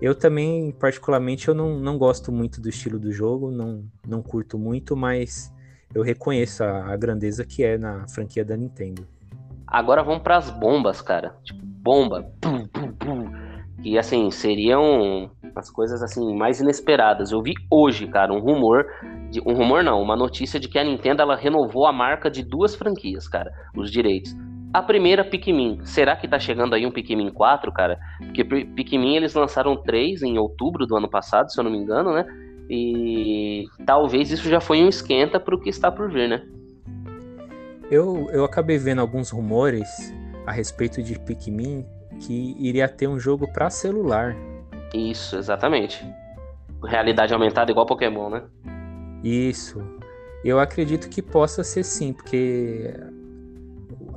Eu 0.00 0.14
também, 0.14 0.70
particularmente, 0.70 1.48
eu 1.48 1.54
não, 1.54 1.78
não 1.78 1.98
gosto 1.98 2.30
muito 2.30 2.60
do 2.60 2.68
estilo 2.68 2.98
do 2.98 3.10
jogo, 3.10 3.50
não, 3.50 3.84
não 4.06 4.22
curto 4.22 4.56
muito, 4.56 4.96
mas 4.96 5.52
eu 5.92 6.02
reconheço 6.02 6.62
a, 6.62 6.92
a 6.92 6.96
grandeza 6.96 7.44
que 7.44 7.64
é 7.64 7.76
na 7.76 8.06
franquia 8.06 8.44
da 8.44 8.56
Nintendo. 8.56 9.06
Agora 9.66 10.02
vamos 10.02 10.22
para 10.22 10.36
as 10.36 10.50
bombas, 10.50 11.02
cara. 11.02 11.34
Tipo, 11.42 11.60
bomba. 11.62 12.30
Pum, 12.40 12.66
pum, 12.68 12.92
pum. 12.92 13.30
Que, 13.82 13.98
assim, 13.98 14.30
seriam 14.30 15.30
as 15.54 15.70
coisas, 15.70 16.02
assim, 16.02 16.36
mais 16.36 16.60
inesperadas. 16.60 17.32
Eu 17.32 17.42
vi 17.42 17.54
hoje, 17.70 18.06
cara, 18.06 18.32
um 18.32 18.40
rumor... 18.40 18.86
De, 19.30 19.40
um 19.40 19.52
rumor 19.52 19.84
não, 19.84 20.00
uma 20.00 20.16
notícia 20.16 20.58
de 20.58 20.68
que 20.68 20.78
a 20.78 20.84
Nintendo, 20.84 21.22
ela 21.22 21.36
renovou 21.36 21.86
a 21.86 21.92
marca 21.92 22.30
de 22.30 22.42
duas 22.42 22.74
franquias, 22.74 23.28
cara. 23.28 23.52
Os 23.76 23.90
direitos. 23.90 24.34
A 24.72 24.82
primeira, 24.82 25.24
Pikmin. 25.24 25.80
Será 25.84 26.14
que 26.14 26.28
tá 26.28 26.38
chegando 26.38 26.74
aí 26.74 26.84
um 26.84 26.90
Pikmin 26.90 27.30
4, 27.30 27.72
cara? 27.72 27.98
Porque 28.18 28.44
Pikmin 28.44 29.16
eles 29.16 29.34
lançaram 29.34 29.76
três 29.76 30.22
em 30.22 30.38
outubro 30.38 30.86
do 30.86 30.96
ano 30.96 31.08
passado, 31.08 31.50
se 31.50 31.58
eu 31.58 31.64
não 31.64 31.70
me 31.70 31.78
engano, 31.78 32.12
né? 32.12 32.26
E 32.68 33.66
talvez 33.86 34.30
isso 34.30 34.48
já 34.48 34.60
foi 34.60 34.82
um 34.82 34.88
esquenta 34.88 35.40
pro 35.40 35.58
que 35.58 35.70
está 35.70 35.90
por 35.90 36.10
vir, 36.10 36.28
né? 36.28 36.42
Eu, 37.90 38.28
eu 38.30 38.44
acabei 38.44 38.76
vendo 38.76 39.00
alguns 39.00 39.30
rumores 39.30 39.88
a 40.46 40.52
respeito 40.52 41.02
de 41.02 41.18
Pikmin 41.18 41.86
que 42.20 42.54
iria 42.58 42.86
ter 42.86 43.06
um 43.08 43.18
jogo 43.18 43.50
para 43.50 43.70
celular. 43.70 44.36
Isso, 44.92 45.36
exatamente. 45.36 46.04
Realidade 46.84 47.32
aumentada 47.32 47.70
igual 47.70 47.86
Pokémon, 47.86 48.28
né? 48.28 48.42
Isso. 49.24 49.82
Eu 50.44 50.60
acredito 50.60 51.08
que 51.08 51.22
possa 51.22 51.64
ser 51.64 51.84
sim, 51.84 52.12
porque 52.12 52.94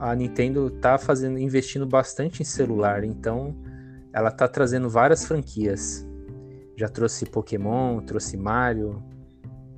a 0.01 0.15
Nintendo 0.15 0.71
tá 0.71 0.97
fazendo, 0.97 1.37
investindo 1.37 1.85
bastante 1.85 2.41
em 2.41 2.43
celular, 2.43 3.03
então 3.03 3.55
ela 4.11 4.31
tá 4.31 4.47
trazendo 4.47 4.89
várias 4.89 5.23
franquias. 5.23 6.03
Já 6.75 6.89
trouxe 6.89 7.23
Pokémon, 7.27 8.01
trouxe 8.01 8.35
Mario, 8.35 9.03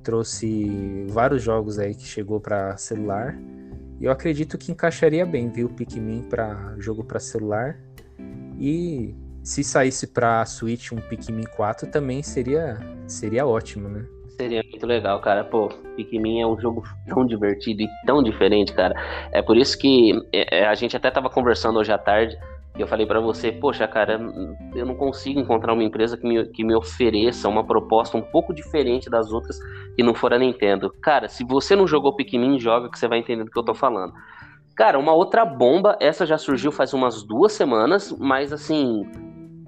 trouxe 0.02 1.06
vários 1.10 1.42
jogos 1.42 1.78
aí 1.78 1.94
que 1.94 2.04
chegou 2.04 2.40
para 2.40 2.74
celular. 2.78 3.38
E 4.00 4.06
eu 4.06 4.10
acredito 4.10 4.56
que 4.56 4.72
encaixaria 4.72 5.26
bem, 5.26 5.50
viu, 5.50 5.68
Pikmin 5.68 6.22
para 6.22 6.74
jogo 6.78 7.04
para 7.04 7.20
celular. 7.20 7.78
E 8.58 9.14
se 9.42 9.62
saísse 9.62 10.06
para 10.06 10.46
Switch 10.46 10.90
um 10.90 11.02
Pikmin 11.02 11.44
4 11.54 11.90
também 11.90 12.22
seria 12.22 12.78
seria 13.06 13.46
ótimo, 13.46 13.90
né? 13.90 14.06
Seria 14.36 14.62
muito 14.68 14.86
legal, 14.86 15.20
cara. 15.20 15.44
Pô, 15.44 15.68
Pikmin 15.96 16.40
é 16.40 16.46
um 16.46 16.58
jogo 16.58 16.82
tão 17.08 17.24
divertido 17.24 17.82
e 17.82 17.88
tão 18.04 18.22
diferente, 18.22 18.72
cara. 18.72 18.94
É 19.30 19.40
por 19.40 19.56
isso 19.56 19.78
que 19.78 20.12
é, 20.32 20.60
é, 20.60 20.66
a 20.66 20.74
gente 20.74 20.96
até 20.96 21.10
tava 21.10 21.30
conversando 21.30 21.78
hoje 21.78 21.92
à 21.92 21.98
tarde 21.98 22.36
e 22.76 22.80
eu 22.80 22.88
falei 22.88 23.06
para 23.06 23.20
você, 23.20 23.52
poxa, 23.52 23.86
cara, 23.86 24.20
eu 24.74 24.84
não 24.84 24.96
consigo 24.96 25.38
encontrar 25.38 25.72
uma 25.72 25.84
empresa 25.84 26.16
que 26.16 26.26
me, 26.26 26.44
que 26.46 26.64
me 26.64 26.74
ofereça 26.74 27.48
uma 27.48 27.64
proposta 27.64 28.16
um 28.16 28.22
pouco 28.22 28.52
diferente 28.52 29.08
das 29.08 29.30
outras 29.30 29.56
que 29.94 30.02
não 30.02 30.14
for 30.14 30.34
a 30.34 30.38
Nintendo. 30.38 30.92
Cara, 31.00 31.28
se 31.28 31.44
você 31.44 31.76
não 31.76 31.86
jogou 31.86 32.16
Pikmin, 32.16 32.58
joga 32.58 32.90
que 32.90 32.98
você 32.98 33.06
vai 33.06 33.18
entender 33.18 33.44
do 33.44 33.50
que 33.50 33.58
eu 33.58 33.64
tô 33.64 33.74
falando. 33.74 34.12
Cara, 34.74 34.98
uma 34.98 35.12
outra 35.12 35.44
bomba, 35.44 35.96
essa 36.00 36.26
já 36.26 36.36
surgiu 36.36 36.72
faz 36.72 36.92
umas 36.92 37.22
duas 37.22 37.52
semanas, 37.52 38.10
mas 38.18 38.52
assim, 38.52 39.08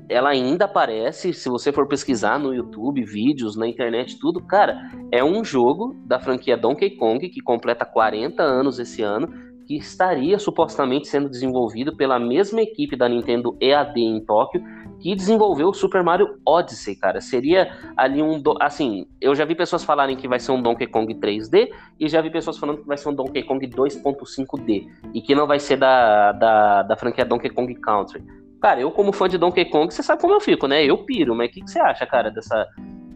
ela 0.09 0.31
ainda 0.31 0.65
aparece, 0.67 1.33
se 1.33 1.49
você 1.49 1.73
for 1.73 1.87
pesquisar 1.87 2.39
no 2.39 2.55
YouTube, 2.55 3.05
vídeos, 3.05 3.57
na 3.57 3.67
internet, 3.67 4.19
tudo, 4.19 4.41
cara, 4.41 4.91
é 5.11 5.23
um 5.25 5.45
jogo 5.45 5.97
da 6.05 6.19
franquia 6.19 6.57
Donkey 6.57 6.91
Kong 6.91 7.29
que 7.29 7.41
completa 7.41 7.85
40 7.85 8.43
anos 8.43 8.79
esse 8.79 9.03
ano 9.03 9.29
que 9.67 9.77
estaria 9.77 10.39
supostamente 10.39 11.09
sendo 11.09 11.29
desenvolvido 11.29 11.97
pela 11.97 12.21
mesma 12.21 12.63
equipe 12.63 12.97
da 12.97 13.09
Nintendo 13.09 13.57
EAD 13.61 14.01
em 14.01 14.25
Tóquio 14.25 14.63
que 15.01 15.15
desenvolveu 15.15 15.69
o 15.69 15.75
Super 15.75 16.03
Mario 16.03 16.39
Odyssey, 16.47 16.97
cara. 16.97 17.21
Seria 17.21 17.71
ali 17.97 18.23
um. 18.23 18.41
Do... 18.41 18.57
Assim, 18.61 19.07
eu 19.21 19.35
já 19.35 19.45
vi 19.45 19.55
pessoas 19.55 19.85
falarem 19.85 20.17
que 20.17 20.27
vai 20.27 20.41
ser 20.41 20.53
um 20.53 20.63
Donkey 20.63 20.87
Kong 20.87 21.13
3D 21.15 21.69
e 22.01 22.09
já 22.09 22.21
vi 22.21 22.31
pessoas 22.31 22.57
falando 22.59 22.81
que 22.81 22.87
vai 22.87 22.97
ser 22.97 23.09
um 23.09 23.15
Donkey 23.15 23.43
Kong 23.43 23.67
2.5D 23.67 24.87
e 25.13 25.21
que 25.21 25.35
não 25.35 25.47
vai 25.47 25.59
ser 25.59 25.77
da, 25.77 26.33
da, 26.33 26.83
da 26.83 26.97
franquia 26.97 27.25
Donkey 27.25 27.51
Kong 27.51 27.75
Country. 27.75 28.23
Cara, 28.67 28.81
eu, 28.81 28.91
como 28.91 29.13
fã 29.13 29.29
de 29.29 29.39
Donkey 29.39 29.67
Kong, 29.67 29.95
você 29.95 30.03
sabe 30.03 30.21
como 30.21 30.35
eu 30.35 30.41
fico, 30.41 30.67
né? 30.67 30.85
Eu 30.85 30.99
piro, 30.99 31.37
mas 31.37 31.49
o 31.49 31.53
que, 31.53 31.61
que 31.61 31.71
você 31.71 31.79
acha, 31.79 32.05
cara, 32.05 32.33
dessa, 32.33 32.67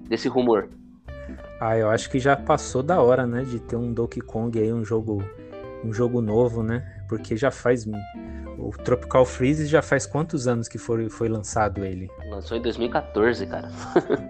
desse 0.08 0.28
rumor? 0.28 0.68
Ah, 1.60 1.76
eu 1.76 1.90
acho 1.90 2.08
que 2.08 2.20
já 2.20 2.36
passou 2.36 2.84
da 2.84 3.02
hora, 3.02 3.26
né, 3.26 3.42
de 3.42 3.58
ter 3.58 3.74
um 3.74 3.92
Donkey 3.92 4.20
Kong 4.20 4.56
aí, 4.56 4.72
um 4.72 4.84
jogo 4.84 5.20
um 5.84 5.92
jogo 5.92 6.20
novo, 6.20 6.62
né? 6.62 7.02
Porque 7.08 7.36
já 7.36 7.50
faz. 7.50 7.84
O 8.58 8.70
Tropical 8.84 9.26
Freeze 9.26 9.66
já 9.66 9.82
faz 9.82 10.06
quantos 10.06 10.46
anos 10.46 10.68
que 10.68 10.78
foi, 10.78 11.10
foi 11.10 11.28
lançado 11.28 11.84
ele? 11.84 12.08
Lançou 12.28 12.56
em 12.56 12.62
2014, 12.62 13.44
cara. 13.48 13.70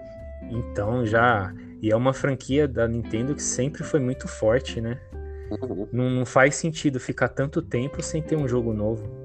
então 0.49 1.05
já. 1.05 1.53
E 1.83 1.91
é 1.91 1.95
uma 1.95 2.13
franquia 2.13 2.67
da 2.67 2.87
Nintendo 2.87 3.35
que 3.35 3.43
sempre 3.43 3.83
foi 3.83 3.99
muito 3.99 4.27
forte, 4.27 4.81
né? 4.81 4.99
Uhum. 5.51 5.87
Não, 5.93 6.09
não 6.09 6.25
faz 6.25 6.55
sentido 6.55 6.99
ficar 6.99 7.27
tanto 7.27 7.61
tempo 7.61 8.01
sem 8.01 8.23
ter 8.23 8.35
um 8.35 8.47
jogo 8.47 8.73
novo. 8.73 9.20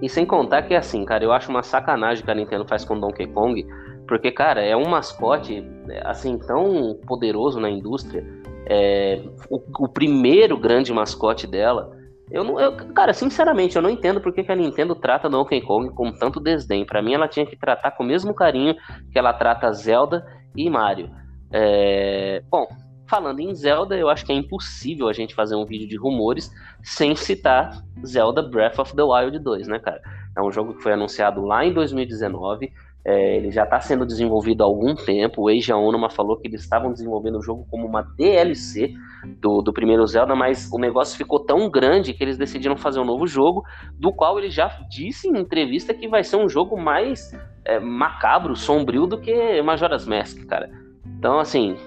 E 0.00 0.08
sem 0.08 0.24
contar 0.24 0.62
que, 0.62 0.74
assim, 0.74 1.04
cara, 1.04 1.24
eu 1.24 1.32
acho 1.32 1.50
uma 1.50 1.62
sacanagem 1.62 2.24
que 2.24 2.30
a 2.30 2.34
Nintendo 2.34 2.66
faz 2.66 2.84
com 2.84 2.98
Donkey 2.98 3.26
Kong, 3.28 3.66
porque, 4.06 4.30
cara, 4.30 4.62
é 4.62 4.76
um 4.76 4.88
mascote, 4.88 5.64
assim, 6.04 6.38
tão 6.38 6.98
poderoso 7.06 7.60
na 7.60 7.68
indústria 7.68 8.24
é, 8.68 9.22
o, 9.48 9.84
o, 9.84 9.88
primeiro 9.88 10.58
grande 10.58 10.92
mascote 10.92 11.46
dela. 11.46 11.96
Eu 12.30 12.44
não, 12.44 12.60
eu, 12.60 12.76
cara, 12.92 13.14
sinceramente, 13.14 13.74
eu 13.74 13.82
não 13.82 13.88
entendo 13.88 14.20
porque 14.20 14.44
que 14.44 14.52
a 14.52 14.56
Nintendo 14.56 14.94
trata 14.94 15.30
Donkey 15.30 15.62
Kong 15.62 15.90
com 15.94 16.12
tanto 16.12 16.38
desdém. 16.38 16.84
Para 16.84 17.00
mim, 17.00 17.14
ela 17.14 17.26
tinha 17.26 17.46
que 17.46 17.56
tratar 17.56 17.92
com 17.92 18.04
o 18.04 18.06
mesmo 18.06 18.34
carinho 18.34 18.74
que 19.10 19.18
ela 19.18 19.32
trata 19.32 19.72
Zelda 19.72 20.22
e 20.54 20.68
Mario. 20.68 21.10
É, 21.50 22.42
bom, 22.50 22.66
falando 23.08 23.40
em 23.40 23.54
Zelda, 23.54 23.96
eu 23.96 24.08
acho 24.08 24.24
que 24.24 24.32
é 24.32 24.34
impossível 24.34 25.08
a 25.08 25.12
gente 25.12 25.34
fazer 25.34 25.56
um 25.56 25.64
vídeo 25.64 25.88
de 25.88 25.96
rumores 25.96 26.52
sem 26.82 27.16
citar 27.16 27.82
Zelda 28.06 28.42
Breath 28.42 28.78
of 28.78 28.94
the 28.94 29.02
Wild 29.02 29.38
2, 29.38 29.68
né, 29.68 29.78
cara? 29.78 30.00
É 30.36 30.42
um 30.42 30.52
jogo 30.52 30.74
que 30.74 30.82
foi 30.82 30.92
anunciado 30.92 31.44
lá 31.44 31.64
em 31.64 31.72
2019 31.72 32.70
é, 33.08 33.36
ele 33.36 33.50
já 33.50 33.64
está 33.64 33.80
sendo 33.80 34.04
desenvolvido 34.04 34.62
há 34.62 34.66
algum 34.66 34.94
tempo. 34.94 35.42
O 35.42 35.50
Eiji 35.50 35.72
Aonuma 35.72 36.10
falou 36.10 36.36
que 36.36 36.46
eles 36.46 36.60
estavam 36.60 36.92
desenvolvendo 36.92 37.38
o 37.38 37.42
jogo 37.42 37.66
como 37.70 37.86
uma 37.86 38.02
DLC 38.02 38.92
do, 39.40 39.62
do 39.62 39.72
primeiro 39.72 40.06
Zelda, 40.06 40.34
mas 40.34 40.68
o 40.70 40.78
negócio 40.78 41.16
ficou 41.16 41.40
tão 41.40 41.70
grande 41.70 42.12
que 42.12 42.22
eles 42.22 42.36
decidiram 42.36 42.76
fazer 42.76 43.00
um 43.00 43.06
novo 43.06 43.26
jogo, 43.26 43.64
do 43.94 44.12
qual 44.12 44.38
ele 44.38 44.50
já 44.50 44.68
disse 44.90 45.26
em 45.26 45.38
entrevista 45.38 45.94
que 45.94 46.06
vai 46.06 46.22
ser 46.22 46.36
um 46.36 46.50
jogo 46.50 46.76
mais 46.76 47.32
é, 47.64 47.80
macabro, 47.80 48.54
sombrio 48.54 49.06
do 49.06 49.18
que 49.18 49.62
Majora's 49.62 50.06
Mask, 50.06 50.44
cara. 50.44 50.70
Então, 51.18 51.38
assim, 51.38 51.78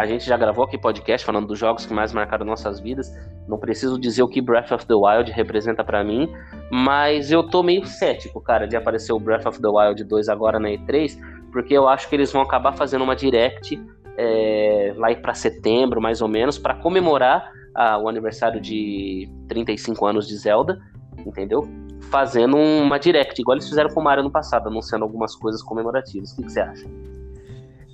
a 0.00 0.06
gente 0.06 0.24
já 0.24 0.34
gravou 0.34 0.64
aqui 0.64 0.78
podcast 0.78 1.26
falando 1.26 1.46
dos 1.46 1.58
jogos 1.58 1.84
que 1.84 1.92
mais 1.92 2.10
marcaram 2.10 2.46
nossas 2.46 2.80
vidas. 2.80 3.14
Não 3.46 3.58
preciso 3.58 4.00
dizer 4.00 4.22
o 4.22 4.28
que 4.28 4.40
Breath 4.40 4.72
of 4.72 4.86
the 4.86 4.94
Wild 4.94 5.30
representa 5.30 5.84
para 5.84 6.02
mim, 6.02 6.26
mas 6.70 7.30
eu 7.30 7.42
tô 7.42 7.62
meio 7.62 7.84
cético, 7.84 8.40
cara, 8.40 8.66
de 8.66 8.76
aparecer 8.76 9.12
o 9.12 9.20
Breath 9.20 9.44
of 9.44 9.60
the 9.60 9.68
Wild 9.68 10.02
2 10.02 10.30
agora 10.30 10.58
na 10.58 10.70
E3, 10.70 11.18
porque 11.52 11.74
eu 11.74 11.86
acho 11.86 12.08
que 12.08 12.16
eles 12.16 12.32
vão 12.32 12.40
acabar 12.40 12.72
fazendo 12.72 13.04
uma 13.04 13.14
direct 13.14 13.78
é, 14.16 14.94
lá 14.96 15.14
para 15.16 15.34
setembro, 15.34 16.00
mais 16.00 16.22
ou 16.22 16.28
menos, 16.28 16.58
para 16.58 16.74
comemorar 16.74 17.52
a, 17.74 17.98
o 17.98 18.08
aniversário 18.08 18.58
de 18.58 19.30
35 19.48 20.06
anos 20.06 20.26
de 20.26 20.34
Zelda, 20.38 20.80
entendeu? 21.26 21.68
Fazendo 22.10 22.56
uma 22.56 22.98
direct, 22.98 23.38
igual 23.38 23.56
eles 23.56 23.68
fizeram 23.68 23.90
com 23.90 24.00
o 24.00 24.04
Mario 24.04 24.24
no 24.24 24.30
passado, 24.30 24.68
anunciando 24.68 25.04
algumas 25.04 25.36
coisas 25.36 25.62
comemorativas. 25.62 26.32
O 26.32 26.36
que, 26.36 26.44
que 26.44 26.52
você 26.52 26.60
acha? 26.60 26.86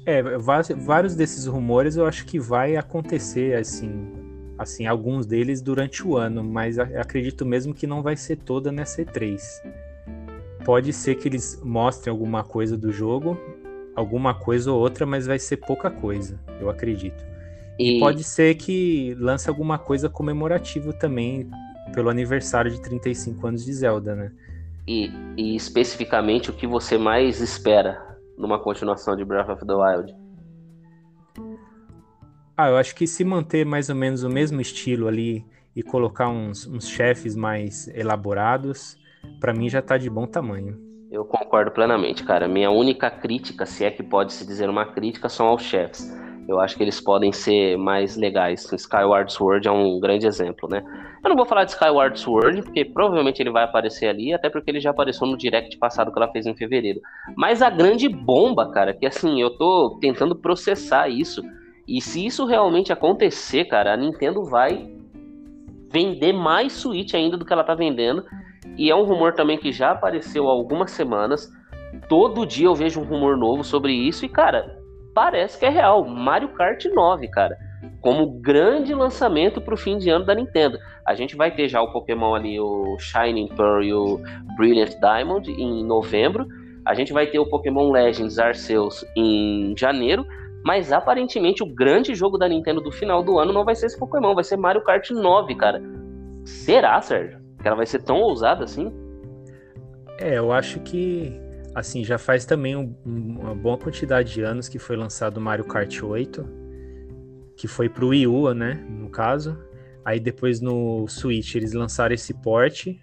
É, 0.07 0.23
vários 0.39 1.17
desses 1.17 1.47
rumores 1.47 1.97
eu 1.97 2.07
acho 2.07 2.25
que 2.27 2.39
vai 2.39 2.77
acontecer, 2.77 3.57
assim, 3.57 4.07
assim, 4.57 4.87
alguns 4.87 5.27
deles 5.27 5.61
durante 5.61 6.07
o 6.07 6.17
ano, 6.17 6.45
mas 6.45 6.79
acredito 6.79 7.45
mesmo 7.45 7.75
que 7.75 7.89
não 7.89 8.03
vai 8.03 8.17
ser 8.17 8.37
toda 8.37 8.71
nessa 8.71 9.05
E3. 9.05 9.41
Pode 10.65 10.93
ser 10.93 11.17
que 11.17 11.27
eles 11.27 11.61
mostrem 11.61 12.13
alguma 12.13 12.45
coisa 12.45 12.77
do 12.77 12.93
jogo, 12.93 13.37
alguma 13.97 14.33
coisa 14.33 14.71
ou 14.71 14.79
outra, 14.79 15.05
mas 15.05 15.27
vai 15.27 15.41
ser 15.41 15.57
pouca 15.57 15.91
coisa, 15.91 16.39
eu 16.61 16.71
acredito. 16.71 17.27
E, 17.77 17.97
e 17.97 18.01
pode 18.01 18.23
ser 18.23 18.55
que 18.55 19.13
lance 19.19 19.49
alguma 19.49 19.77
coisa 19.77 20.09
comemorativa 20.09 20.93
também 20.93 21.51
pelo 21.93 22.09
aniversário 22.09 22.71
de 22.71 22.81
35 22.81 23.45
anos 23.45 23.65
de 23.65 23.73
Zelda, 23.73 24.15
né? 24.15 24.33
E, 24.87 25.11
e 25.37 25.57
especificamente 25.57 26.49
o 26.49 26.53
que 26.53 26.65
você 26.65 26.97
mais 26.97 27.41
espera 27.41 28.16
numa 28.37 28.59
continuação 28.59 29.17
de 29.17 29.25
Breath 29.25 29.49
of 29.49 29.67
the 29.67 29.75
Wild? 29.75 30.15
Ah, 32.57 32.71
eu 32.71 32.77
acho 32.77 32.95
que 32.95 33.07
se 33.07 33.25
manter 33.25 33.67
mais 33.67 33.91
ou 33.91 33.97
menos 33.97 34.23
o 34.23 34.31
mesmo 34.31 34.61
estilo 34.61 35.09
ali 35.09 35.45
e 35.75 35.83
colocar 35.83 36.29
uns, 36.29 36.67
uns 36.67 36.89
chefes 36.89 37.37
mais 37.37 37.87
elaborados, 37.89 38.97
para 39.39 39.53
mim 39.53 39.69
já 39.69 39.83
tá 39.83 39.99
de 39.99 40.09
bom 40.09 40.27
tamanho. 40.27 40.81
Eu 41.11 41.25
concordo 41.25 41.71
plenamente, 41.71 42.25
cara. 42.25 42.49
Minha 42.49 42.71
única 42.71 43.11
crítica, 43.11 43.67
se 43.67 43.85
é 43.85 43.91
que 43.91 44.03
pode 44.03 44.33
se 44.33 44.47
dizer 44.47 44.69
uma 44.69 44.87
crítica, 44.87 45.29
são 45.29 45.47
aos 45.47 45.63
chefes. 45.63 46.11
Eu 46.49 46.61
acho 46.61 46.77
que 46.77 46.83
eles 46.83 47.01
podem 47.01 47.33
ser 47.33 47.77
mais 47.77 48.17
legais. 48.17 48.71
Skyward 48.73 49.33
Sword 49.33 49.67
é 49.67 49.71
um 49.71 49.99
grande 49.99 50.27
exemplo, 50.27 50.69
né? 50.69 50.83
Eu 51.23 51.29
não 51.29 51.37
vou 51.37 51.45
falar 51.45 51.65
de 51.65 51.73
Skyward 51.73 52.19
Sword, 52.19 52.63
porque 52.63 52.85
provavelmente 52.85 53.43
ele 53.43 53.51
vai 53.51 53.65
aparecer 53.65 54.07
ali, 54.07 54.33
até 54.33 54.49
porque 54.49 54.71
ele 54.71 54.81
já 54.81 54.91
apareceu 54.91 55.27
no 55.27 55.37
direct 55.37 55.77
passado 55.77 56.13
que 56.13 56.19
ela 56.19 56.31
fez 56.31 56.47
em 56.47 56.55
fevereiro. 56.55 57.01
Mas 57.37 57.63
a 57.63 57.71
grande 57.71 58.09
bomba, 58.09 58.71
cara, 58.71 58.95
que 58.95 59.05
assim, 59.05 59.41
eu 59.41 59.51
tô 59.51 59.99
tentando 60.01 60.37
processar 60.37 61.09
isso. 61.09 61.43
E 61.87 62.01
se 62.01 62.25
isso 62.25 62.45
realmente 62.47 62.93
acontecer, 62.93 63.65
cara, 63.65 63.93
a 63.93 63.97
Nintendo 63.97 64.45
vai 64.45 64.89
vender 65.91 66.33
mais 66.33 66.73
Switch 66.73 67.15
ainda 67.15 67.37
do 67.37 67.45
que 67.45 67.53
ela 67.53 67.65
tá 67.65 67.75
vendendo. 67.75 68.25
E 68.77 68.91
é 68.91 68.95
um 68.95 69.05
rumor 69.05 69.33
também 69.33 69.59
que 69.59 69.73
já 69.73 69.93
apareceu 69.93 70.49
há 70.49 70.53
algumas 70.53 70.91
semanas. 70.91 71.51
Todo 72.09 72.47
dia 72.47 72.67
eu 72.67 72.75
vejo 72.75 73.01
um 73.01 73.05
rumor 73.05 73.37
novo 73.37 73.65
sobre 73.65 73.93
isso. 73.93 74.25
E, 74.25 74.29
cara, 74.29 74.76
parece 75.17 75.59
que 75.59 75.65
é 75.65 75.71
real. 75.71 76.05
Mario 76.05 76.51
Kart 76.51 76.85
9, 76.85 77.27
cara. 77.29 77.57
Como 78.03 78.39
grande 78.39 78.93
lançamento 78.93 79.63
para 79.63 79.73
o 79.73 79.77
fim 79.77 79.97
de 79.97 80.11
ano 80.11 80.27
da 80.27 80.35
Nintendo. 80.35 80.79
A 81.07 81.15
gente 81.15 81.35
vai 81.35 81.51
ter 81.51 81.69
já 81.69 81.81
o 81.81 81.91
Pokémon 81.91 82.35
ali, 82.35 82.61
o 82.61 82.99
Shining 82.99 83.49
Pearl 83.57 83.83
e 83.83 83.95
o 83.95 84.21
Brilliant 84.59 84.91
Diamond 85.01 85.51
em 85.51 85.83
novembro. 85.83 86.47
A 86.85 86.95
gente 86.95 87.15
vai 87.15 87.27
ter 87.27 87.39
o 87.39 87.49
Pokémon 87.49 87.91
Legends 87.91 88.39
Arceus 88.39 89.07
em 89.17 89.75
janeiro. 89.75 90.27
Mas 90.63 90.93
aparentemente 90.93 91.63
o 91.63 91.75
grande 91.75 92.15
jogo 92.15 92.37
da 92.37 92.47
Nintendo 92.47 92.83
do 92.83 92.93
final 92.93 93.23
do 93.23 93.39
ano 93.39 93.55
não 93.55 93.65
vai 93.65 93.75
ser 93.75 93.87
esse 93.87 93.99
Pokémon, 93.99 94.35
vai 94.35 94.45
ser 94.45 94.59
Mario 94.59 94.83
Kart 94.83 95.11
9, 95.11 95.55
cara. 95.55 95.81
Será, 96.45 97.01
Sérgio? 97.01 97.39
Que 97.63 97.69
ela 97.69 97.77
vai 97.77 97.87
ser 97.87 98.03
tão 98.03 98.21
ousada 98.21 98.65
assim? 98.65 98.93
É, 100.19 100.37
eu 100.37 100.53
acho 100.53 100.81
que 100.81 101.46
assim, 101.77 102.03
já 102.03 102.17
faz 102.17 102.47
também 102.47 102.75
um, 102.75 102.97
uma 103.05 103.55
boa 103.55 103.77
quantidade 103.77 104.33
de 104.33 104.41
anos 104.41 104.67
que 104.67 104.79
foi 104.79 104.97
lançado 104.97 105.37
o 105.37 105.41
Mario 105.43 105.67
Kart 105.67 106.03
8, 106.03 106.49
que 107.55 107.69
foi 107.69 107.87
pro 107.87 108.09
Wii 108.09 108.27
U, 108.27 108.55
né, 108.55 108.83
no 108.89 109.11
caso. 109.11 109.59
Aí 110.03 110.19
depois 110.19 110.59
no 110.63 111.07
Switch 111.07 111.55
eles 111.55 111.75
lançaram 111.75 112.15
esse 112.15 112.33
porte, 112.33 112.99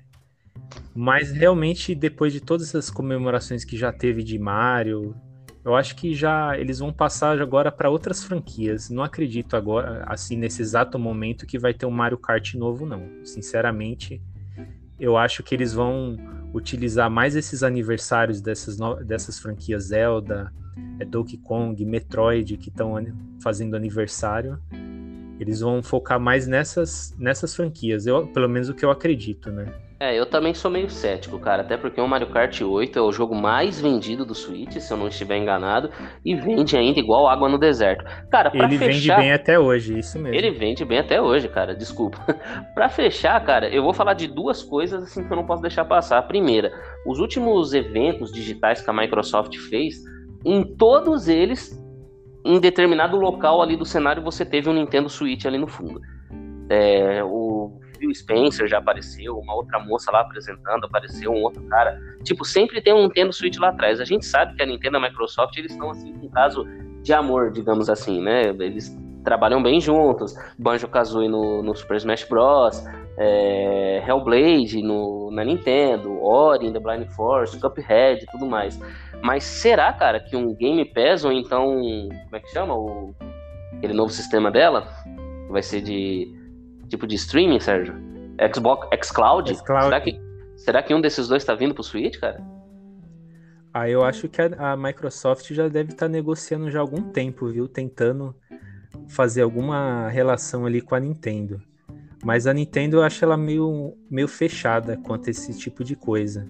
mas 0.96 1.32
realmente 1.32 1.94
depois 1.94 2.34
de 2.34 2.42
todas 2.42 2.70
essas 2.70 2.90
comemorações 2.90 3.64
que 3.64 3.78
já 3.78 3.94
teve 3.94 4.24
de 4.24 4.40
Mario, 4.40 5.16
eu 5.64 5.76
acho 5.76 5.96
que 5.96 6.16
já 6.16 6.58
eles 6.58 6.80
vão 6.80 6.92
passar 6.92 7.40
agora 7.40 7.72
para 7.72 7.92
outras 7.92 8.24
franquias. 8.24 8.90
Não 8.90 9.04
acredito 9.04 9.56
agora, 9.56 10.04
assim, 10.08 10.36
nesse 10.36 10.64
exato 10.64 10.98
momento 10.98 11.46
que 11.46 11.60
vai 11.60 11.76
ter 11.76 11.86
um 11.86 11.92
Mario 11.92 12.18
Kart 12.18 12.56
novo, 12.56 12.88
não. 12.88 13.08
Sinceramente, 13.24 14.20
eu 15.00 15.16
acho 15.16 15.44
que 15.44 15.54
eles 15.54 15.74
vão 15.74 16.18
utilizar 16.54 17.10
mais 17.10 17.36
esses 17.36 17.64
aniversários 17.64 18.40
dessas, 18.40 18.78
dessas 19.06 19.40
franquias 19.40 19.86
Zelda, 19.86 20.54
é 21.00 21.06
Donkey 21.06 21.38
Kong, 21.38 21.84
Metroid, 21.86 22.58
que 22.58 22.70
estão 22.70 22.96
fazendo 23.42 23.76
aniversário, 23.76 24.60
eles 25.40 25.60
vão 25.60 25.82
focar 25.82 26.20
mais 26.20 26.48
nessas, 26.48 27.14
nessas 27.18 27.56
franquias, 27.56 28.06
eu, 28.06 28.28
pelo 28.28 28.48
menos 28.48 28.70
o 28.70 28.74
que 28.74 28.86
eu 28.86 28.92
acredito, 28.92 29.52
né? 29.52 29.66
É, 30.04 30.20
eu 30.20 30.26
também 30.26 30.54
sou 30.54 30.70
meio 30.70 30.90
cético, 30.90 31.40
cara, 31.40 31.62
até 31.62 31.78
porque 31.78 32.02
o 32.02 32.06
Mario 32.06 32.28
Kart 32.28 32.60
8 32.60 33.00
é 33.00 33.02
o 33.02 33.14
jogo 33.14 33.34
mais 33.34 33.80
vendido 33.80 34.26
do 34.26 34.36
Switch, 34.36 34.74
se 34.74 34.92
eu 34.92 34.98
não 34.98 35.08
estiver 35.08 35.38
enganado, 35.38 35.90
e 36.26 36.36
vende 36.36 36.76
ainda 36.76 37.00
igual 37.00 37.26
água 37.26 37.48
no 37.48 37.58
deserto. 37.58 38.04
Cara, 38.30 38.52
pra 38.52 38.66
Ele 38.66 38.78
fechar... 38.78 39.16
vende 39.16 39.22
bem 39.22 39.32
até 39.32 39.58
hoje, 39.58 39.98
isso 39.98 40.20
mesmo. 40.20 40.36
Ele 40.36 40.52
vende 40.52 40.84
bem 40.84 41.00
até 41.00 41.22
hoje, 41.22 41.48
cara, 41.48 41.74
desculpa. 41.74 42.20
pra 42.76 42.90
fechar, 42.90 43.42
cara, 43.46 43.70
eu 43.70 43.82
vou 43.82 43.94
falar 43.94 44.14
de 44.14 44.28
duas 44.28 44.62
coisas 44.62 45.04
assim 45.04 45.24
que 45.24 45.32
eu 45.32 45.38
não 45.38 45.46
posso 45.46 45.62
deixar 45.62 45.86
passar. 45.86 46.18
A 46.18 46.22
primeira, 46.22 46.74
os 47.08 47.20
últimos 47.20 47.74
eventos 47.74 48.30
digitais 48.30 48.82
que 48.82 48.90
a 48.90 48.94
Microsoft 48.94 49.56
fez, 49.70 49.96
em 50.44 50.66
todos 50.76 51.30
eles, 51.30 51.82
em 52.46 52.60
determinado 52.60 53.16
local 53.16 53.62
ali 53.62 53.78
do 53.78 53.86
cenário, 53.86 54.22
você 54.22 54.44
teve 54.44 54.70
um 54.70 54.74
Nintendo 54.74 55.08
Switch 55.08 55.46
ali 55.46 55.58
no 55.58 55.68
fundo. 55.68 56.02
É, 56.70 57.24
o 57.24 57.43
Phil 58.04 58.14
Spencer 58.14 58.68
já 58.68 58.80
apareceu, 58.80 59.38
uma 59.38 59.56
outra 59.56 59.80
moça 59.80 60.12
lá 60.12 60.20
apresentando, 60.20 60.86
apareceu 60.86 61.32
um 61.32 61.42
outro 61.42 61.64
cara. 61.68 61.98
Tipo, 62.24 62.44
sempre 62.44 62.82
tem 62.82 62.94
um 62.94 63.04
Nintendo 63.04 63.32
Switch 63.32 63.58
lá 63.58 63.70
atrás. 63.70 64.02
A 64.02 64.06
gente 64.06 64.26
sabe 64.26 64.56
que 64.56 64.64
a 64.64 64.66
Nintendo 64.66 64.98
e 64.98 65.00
a 65.00 65.10
Microsoft, 65.10 65.58
eles 65.58 65.72
estão 65.72 65.90
assim, 65.90 66.14
com 66.14 66.26
um 66.26 66.30
caso 66.30 66.66
de 67.02 67.14
amor, 67.14 67.52
digamos 67.52 67.90
assim, 67.90 68.22
né? 68.22 68.50
Eles 68.60 68.94
trabalham 69.24 69.64
bem 69.64 69.80
juntos. 69.80 70.36
Banjo-Kazooie 70.60 71.30
no, 71.30 71.64
no 71.64 71.74
Super 71.74 71.98
Smash 71.98 72.26
Bros., 72.26 72.84
é, 73.18 74.04
Hellblade 74.06 74.82
no, 74.82 75.30
na 75.32 75.46
Nintendo, 75.46 76.22
Ori 76.22 76.72
the 76.72 76.80
Blind 76.80 77.08
Force, 77.10 77.58
Cuphead 77.60 78.24
e 78.24 78.26
tudo 78.32 78.46
mais. 78.46 78.78
Mas 79.22 79.44
será, 79.44 79.94
cara, 79.94 80.20
que 80.20 80.36
um 80.36 80.54
Game 80.56 80.84
Pass 80.86 81.24
ou 81.24 81.32
então, 81.32 81.68
como 81.68 82.36
é 82.36 82.40
que 82.40 82.50
chama? 82.50 82.76
O, 82.76 83.14
aquele 83.78 83.94
novo 83.94 84.12
sistema 84.12 84.52
dela 84.52 84.88
vai 85.50 85.62
ser 85.62 85.82
de 85.82 86.43
tipo 86.94 87.08
de 87.08 87.16
streaming, 87.16 87.60
Sérgio? 87.60 87.96
Xbox, 88.54 88.88
xCloud? 89.04 89.54
xCloud. 89.54 89.86
Será 89.86 90.02
que, 90.02 90.20
será 90.56 90.84
que 90.84 90.94
um 90.94 91.02
desses 91.02 91.28
dois 91.28 91.42
está 91.42 91.56
vindo 91.56 91.74
pro 91.74 91.84
Switch, 91.84 92.20
cara? 92.20 92.42
Ah, 93.74 93.90
eu 93.90 94.04
acho 94.04 94.30
que 94.30 94.40
a, 94.40 94.74
a 94.74 94.78
Microsoft 94.78 95.52
já 95.52 95.68
deve 95.68 95.94
estar 95.94 96.06
tá 96.06 96.10
negociando 96.10 96.70
já 96.70 96.80
há 96.80 96.82
algum 96.82 97.02
tempo, 97.02 97.48
viu? 97.48 97.68
Tentando 97.68 98.36
fazer 99.08 99.42
alguma 99.42 100.08
relação 100.10 100.66
ali 100.66 100.82
com 100.82 100.94
a 100.94 101.00
Nintendo. 101.00 101.60
Mas 102.24 102.46
a 102.46 102.54
Nintendo 102.54 102.98
eu 102.98 103.04
acho 103.04 103.26
ela 103.26 103.36
meio, 103.36 103.98
meio 104.10 104.28
fechada 104.28 104.96
quanto 104.98 105.28
a 105.28 105.32
esse 105.32 105.58
tipo 105.58 105.84
de 105.84 105.96
coisa. 105.96 106.48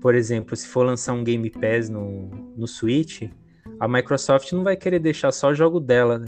Por 0.00 0.14
exemplo, 0.14 0.56
se 0.56 0.66
for 0.66 0.84
lançar 0.84 1.12
um 1.12 1.22
Game 1.22 1.50
Pass 1.50 1.90
no, 1.90 2.30
no 2.56 2.66
Switch, 2.66 3.30
a 3.78 3.86
Microsoft 3.86 4.50
não 4.52 4.64
vai 4.64 4.76
querer 4.76 4.98
deixar 4.98 5.30
só 5.30 5.50
o 5.50 5.54
jogo 5.54 5.78
dela 5.78 6.24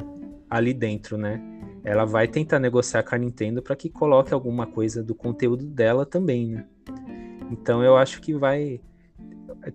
ali 0.48 0.75
dentro, 0.75 1.16
né? 1.16 1.55
Ela 1.86 2.04
vai 2.04 2.26
tentar 2.26 2.58
negociar 2.58 3.04
com 3.04 3.14
a 3.14 3.18
Nintendo 3.18 3.62
para 3.62 3.76
que 3.76 3.88
coloque 3.88 4.34
alguma 4.34 4.66
coisa 4.66 5.04
do 5.04 5.14
conteúdo 5.14 5.64
dela 5.64 6.04
também, 6.04 6.48
né? 6.48 6.66
Então 7.48 7.80
eu 7.80 7.96
acho 7.96 8.20
que 8.20 8.34
vai 8.34 8.80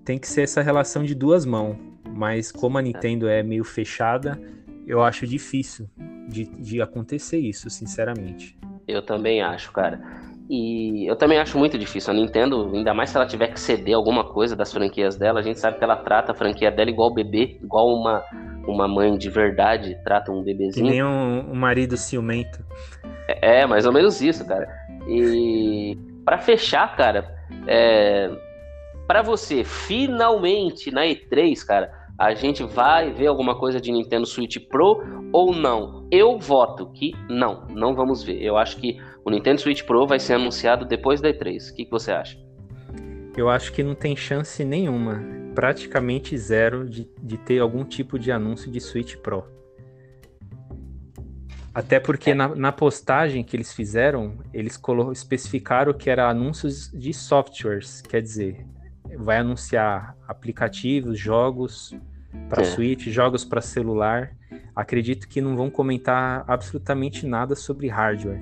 tem 0.03 0.19
que 0.19 0.27
ser 0.27 0.41
essa 0.41 0.61
relação 0.61 1.03
de 1.03 1.15
duas 1.15 1.45
mãos, 1.45 1.77
mas 2.13 2.51
como 2.51 2.77
a 2.77 2.81
Nintendo 2.81 3.29
é 3.29 3.41
meio 3.41 3.63
fechada, 3.63 4.37
eu 4.85 5.01
acho 5.01 5.25
difícil 5.25 5.89
de, 6.27 6.43
de 6.45 6.81
acontecer 6.81 7.39
isso, 7.39 7.69
sinceramente. 7.69 8.59
Eu 8.85 9.01
também 9.01 9.41
acho, 9.41 9.71
cara. 9.71 10.01
E 10.49 11.09
eu 11.09 11.15
também 11.15 11.39
acho 11.39 11.57
muito 11.57 11.77
difícil. 11.77 12.11
A 12.11 12.13
Nintendo, 12.13 12.69
ainda 12.73 12.93
mais 12.93 13.09
se 13.09 13.15
ela 13.15 13.25
tiver 13.25 13.47
que 13.47 13.59
ceder 13.59 13.95
alguma 13.95 14.25
coisa 14.25 14.53
das 14.53 14.73
franquias 14.73 15.15
dela, 15.15 15.39
a 15.39 15.43
gente 15.43 15.61
sabe 15.61 15.77
que 15.77 15.83
ela 15.83 15.95
trata 15.95 16.33
a 16.33 16.35
franquia 16.35 16.69
dela 16.69 16.89
igual 16.89 17.13
bebê, 17.13 17.57
igual 17.63 17.95
uma, 17.95 18.21
uma 18.67 18.87
mãe 18.87 19.17
de 19.17 19.29
verdade 19.29 19.97
trata 20.03 20.31
um 20.31 20.43
bebezinho. 20.43 20.85
Que 20.85 20.91
nem 20.91 21.03
um, 21.03 21.51
um 21.51 21.55
marido 21.55 21.97
ciumento. 21.97 22.63
É, 23.27 23.61
é, 23.61 23.65
mais 23.65 23.85
ou 23.85 23.93
menos 23.93 24.21
isso, 24.21 24.45
cara. 24.45 24.67
E 25.07 25.97
para 26.23 26.37
fechar, 26.37 26.95
cara, 26.95 27.35
é, 27.67 28.29
para 29.07 29.21
você, 29.21 29.63
finalmente 29.63 30.91
na 30.91 31.05
E3, 31.05 31.65
cara, 31.65 31.91
a 32.17 32.33
gente 32.33 32.63
vai 32.63 33.11
ver 33.11 33.27
alguma 33.27 33.55
coisa 33.55 33.81
de 33.81 33.91
Nintendo 33.91 34.25
Switch 34.25 34.57
Pro 34.69 35.01
ou 35.33 35.53
não? 35.55 36.07
Eu 36.11 36.37
voto 36.37 36.91
que 36.91 37.13
não, 37.27 37.65
não 37.69 37.95
vamos 37.95 38.23
ver. 38.23 38.41
Eu 38.41 38.57
acho 38.57 38.77
que 38.77 38.97
o 39.25 39.31
Nintendo 39.31 39.59
Switch 39.59 39.83
Pro 39.83 40.05
vai 40.05 40.19
ser 40.19 40.33
anunciado 40.33 40.85
depois 40.85 41.19
da 41.19 41.29
E3. 41.29 41.71
O 41.71 41.75
que, 41.75 41.85
que 41.85 41.91
você 41.91 42.11
acha? 42.11 42.37
Eu 43.35 43.49
acho 43.49 43.71
que 43.71 43.83
não 43.83 43.95
tem 43.95 44.15
chance 44.15 44.63
nenhuma 44.63 45.21
praticamente 45.55 46.37
zero 46.37 46.89
de, 46.89 47.09
de 47.21 47.37
ter 47.37 47.59
algum 47.59 47.83
tipo 47.83 48.17
de 48.17 48.31
anúncio 48.31 48.71
de 48.71 48.79
Switch 48.79 49.15
Pro. 49.17 49.45
Até 51.73 51.99
porque 51.99 52.31
é. 52.31 52.33
na, 52.33 52.53
na, 52.53 52.71
postagem 52.71 53.43
que 53.43 53.55
eles 53.55 53.73
fizeram, 53.73 54.39
eles 54.53 54.79
especificaram 55.13 55.93
que 55.93 56.09
era 56.09 56.29
anúncios 56.29 56.91
de 56.91 57.13
softwares, 57.13 58.01
quer 58.01 58.21
dizer, 58.21 58.65
vai 59.17 59.37
anunciar 59.37 60.17
aplicativos, 60.27 61.17
jogos 61.17 61.95
para 62.49 62.61
é. 62.61 62.65
Switch, 62.65 63.07
jogos 63.07 63.45
para 63.45 63.61
celular. 63.61 64.35
Acredito 64.75 65.27
que 65.27 65.39
não 65.39 65.55
vão 65.55 65.69
comentar 65.69 66.43
absolutamente 66.47 67.25
nada 67.25 67.55
sobre 67.55 67.87
hardware. 67.87 68.41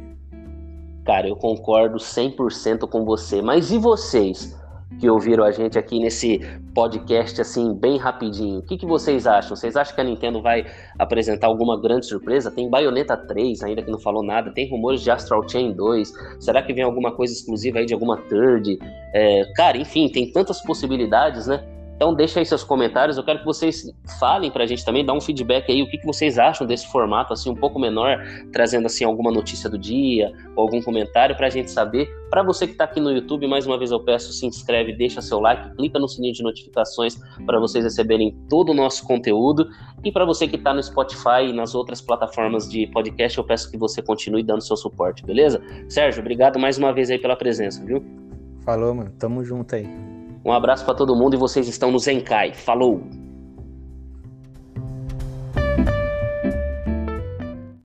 Cara, 1.06 1.28
eu 1.28 1.36
concordo 1.36 1.98
100% 1.98 2.88
com 2.88 3.06
você. 3.06 3.42
Mas 3.42 3.72
e 3.72 3.78
vocês? 3.78 4.59
Que 4.98 5.10
ouviram 5.10 5.44
a 5.44 5.52
gente 5.52 5.78
aqui 5.78 6.00
nesse 6.00 6.40
podcast 6.74 7.40
assim 7.42 7.74
bem 7.74 7.98
rapidinho. 7.98 8.60
O 8.60 8.62
que, 8.64 8.78
que 8.78 8.86
vocês 8.86 9.28
acham? 9.28 9.56
Vocês 9.56 9.76
acham 9.76 9.94
que 9.94 10.02
a 10.02 10.04
Nintendo 10.04 10.42
vai 10.42 10.66
apresentar 10.98 11.48
alguma 11.48 11.80
grande 11.80 12.06
surpresa? 12.06 12.50
Tem 12.50 12.70
Bayonetta 12.70 13.16
3 13.16 13.64
ainda 13.64 13.82
que 13.82 13.92
não 13.92 14.00
falou 14.00 14.24
nada, 14.24 14.52
tem 14.52 14.70
rumores 14.70 15.02
de 15.02 15.12
Astral 15.12 15.48
Chain 15.48 15.74
2. 15.74 16.14
Será 16.40 16.62
que 16.64 16.74
vem 16.74 16.84
alguma 16.84 17.12
coisa 17.12 17.34
exclusiva 17.34 17.80
aí 17.80 17.86
de 17.86 17.94
alguma 17.94 18.18
third? 18.18 18.80
É, 19.14 19.44
cara, 19.56 19.78
enfim, 19.78 20.10
tem 20.10 20.32
tantas 20.32 20.62
possibilidades, 20.62 21.48
né? 21.48 21.64
Então 22.00 22.14
deixa 22.14 22.40
aí 22.40 22.46
seus 22.46 22.64
comentários, 22.64 23.18
eu 23.18 23.26
quero 23.26 23.40
que 23.40 23.46
vocês 23.46 23.94
falem 24.18 24.50
para 24.50 24.64
a 24.64 24.66
gente 24.66 24.86
também, 24.86 25.06
dá 25.06 25.12
um 25.12 25.20
feedback 25.20 25.70
aí, 25.70 25.84
o 25.84 25.90
que, 25.90 25.98
que 25.98 26.06
vocês 26.06 26.40
acham 26.40 26.66
desse 26.66 26.88
formato 26.88 27.34
assim 27.34 27.50
um 27.50 27.56
pouco 27.56 27.78
menor, 27.78 28.24
trazendo 28.54 28.86
assim 28.86 29.04
alguma 29.04 29.30
notícia 29.30 29.70
do 29.70 29.78
dia 29.78 30.32
ou 30.56 30.64
algum 30.64 30.82
comentário 30.82 31.36
para 31.36 31.48
a 31.48 31.50
gente 31.50 31.70
saber. 31.70 32.10
Para 32.30 32.42
você 32.42 32.66
que 32.66 32.72
está 32.72 32.86
aqui 32.86 33.02
no 33.02 33.12
YouTube, 33.12 33.46
mais 33.48 33.68
uma 33.68 33.78
vez 33.78 33.92
eu 33.92 34.00
peço, 34.00 34.32
se 34.32 34.46
inscreve, 34.46 34.94
deixa 34.94 35.22
seu 35.22 35.42
like, 35.42 35.76
clica 35.76 36.00
no 36.00 36.08
sininho 36.08 36.34
de 36.34 36.42
notificações 36.42 37.18
para 37.46 37.60
vocês 37.60 37.84
receberem 37.84 38.34
todo 38.50 38.70
o 38.70 38.74
nosso 38.74 39.06
conteúdo. 39.06 39.68
E 40.02 40.10
para 40.10 40.24
você 40.24 40.48
que 40.48 40.56
está 40.56 40.74
no 40.74 40.82
Spotify 40.82 41.50
e 41.50 41.52
nas 41.52 41.76
outras 41.76 42.00
plataformas 42.00 42.70
de 42.70 42.88
podcast, 42.88 43.38
eu 43.38 43.44
peço 43.44 43.70
que 43.70 43.78
você 43.78 44.02
continue 44.02 44.42
dando 44.42 44.62
seu 44.62 44.78
suporte, 44.78 45.26
beleza? 45.26 45.62
Sérgio, 45.90 46.22
obrigado 46.22 46.58
mais 46.58 46.78
uma 46.78 46.94
vez 46.94 47.12
aí 47.12 47.20
pela 47.20 47.36
presença, 47.36 47.84
viu? 47.84 48.02
Falou, 48.64 48.96
mano. 48.96 49.12
Tamo 49.20 49.44
junto 49.44 49.76
aí. 49.76 50.19
Um 50.44 50.52
abraço 50.52 50.86
para 50.86 50.96
todo 50.96 51.16
mundo 51.16 51.36
e 51.36 51.38
vocês 51.38 51.68
estão 51.68 51.92
no 51.92 52.00
Zenkai. 52.00 52.54
Falou! 52.54 53.02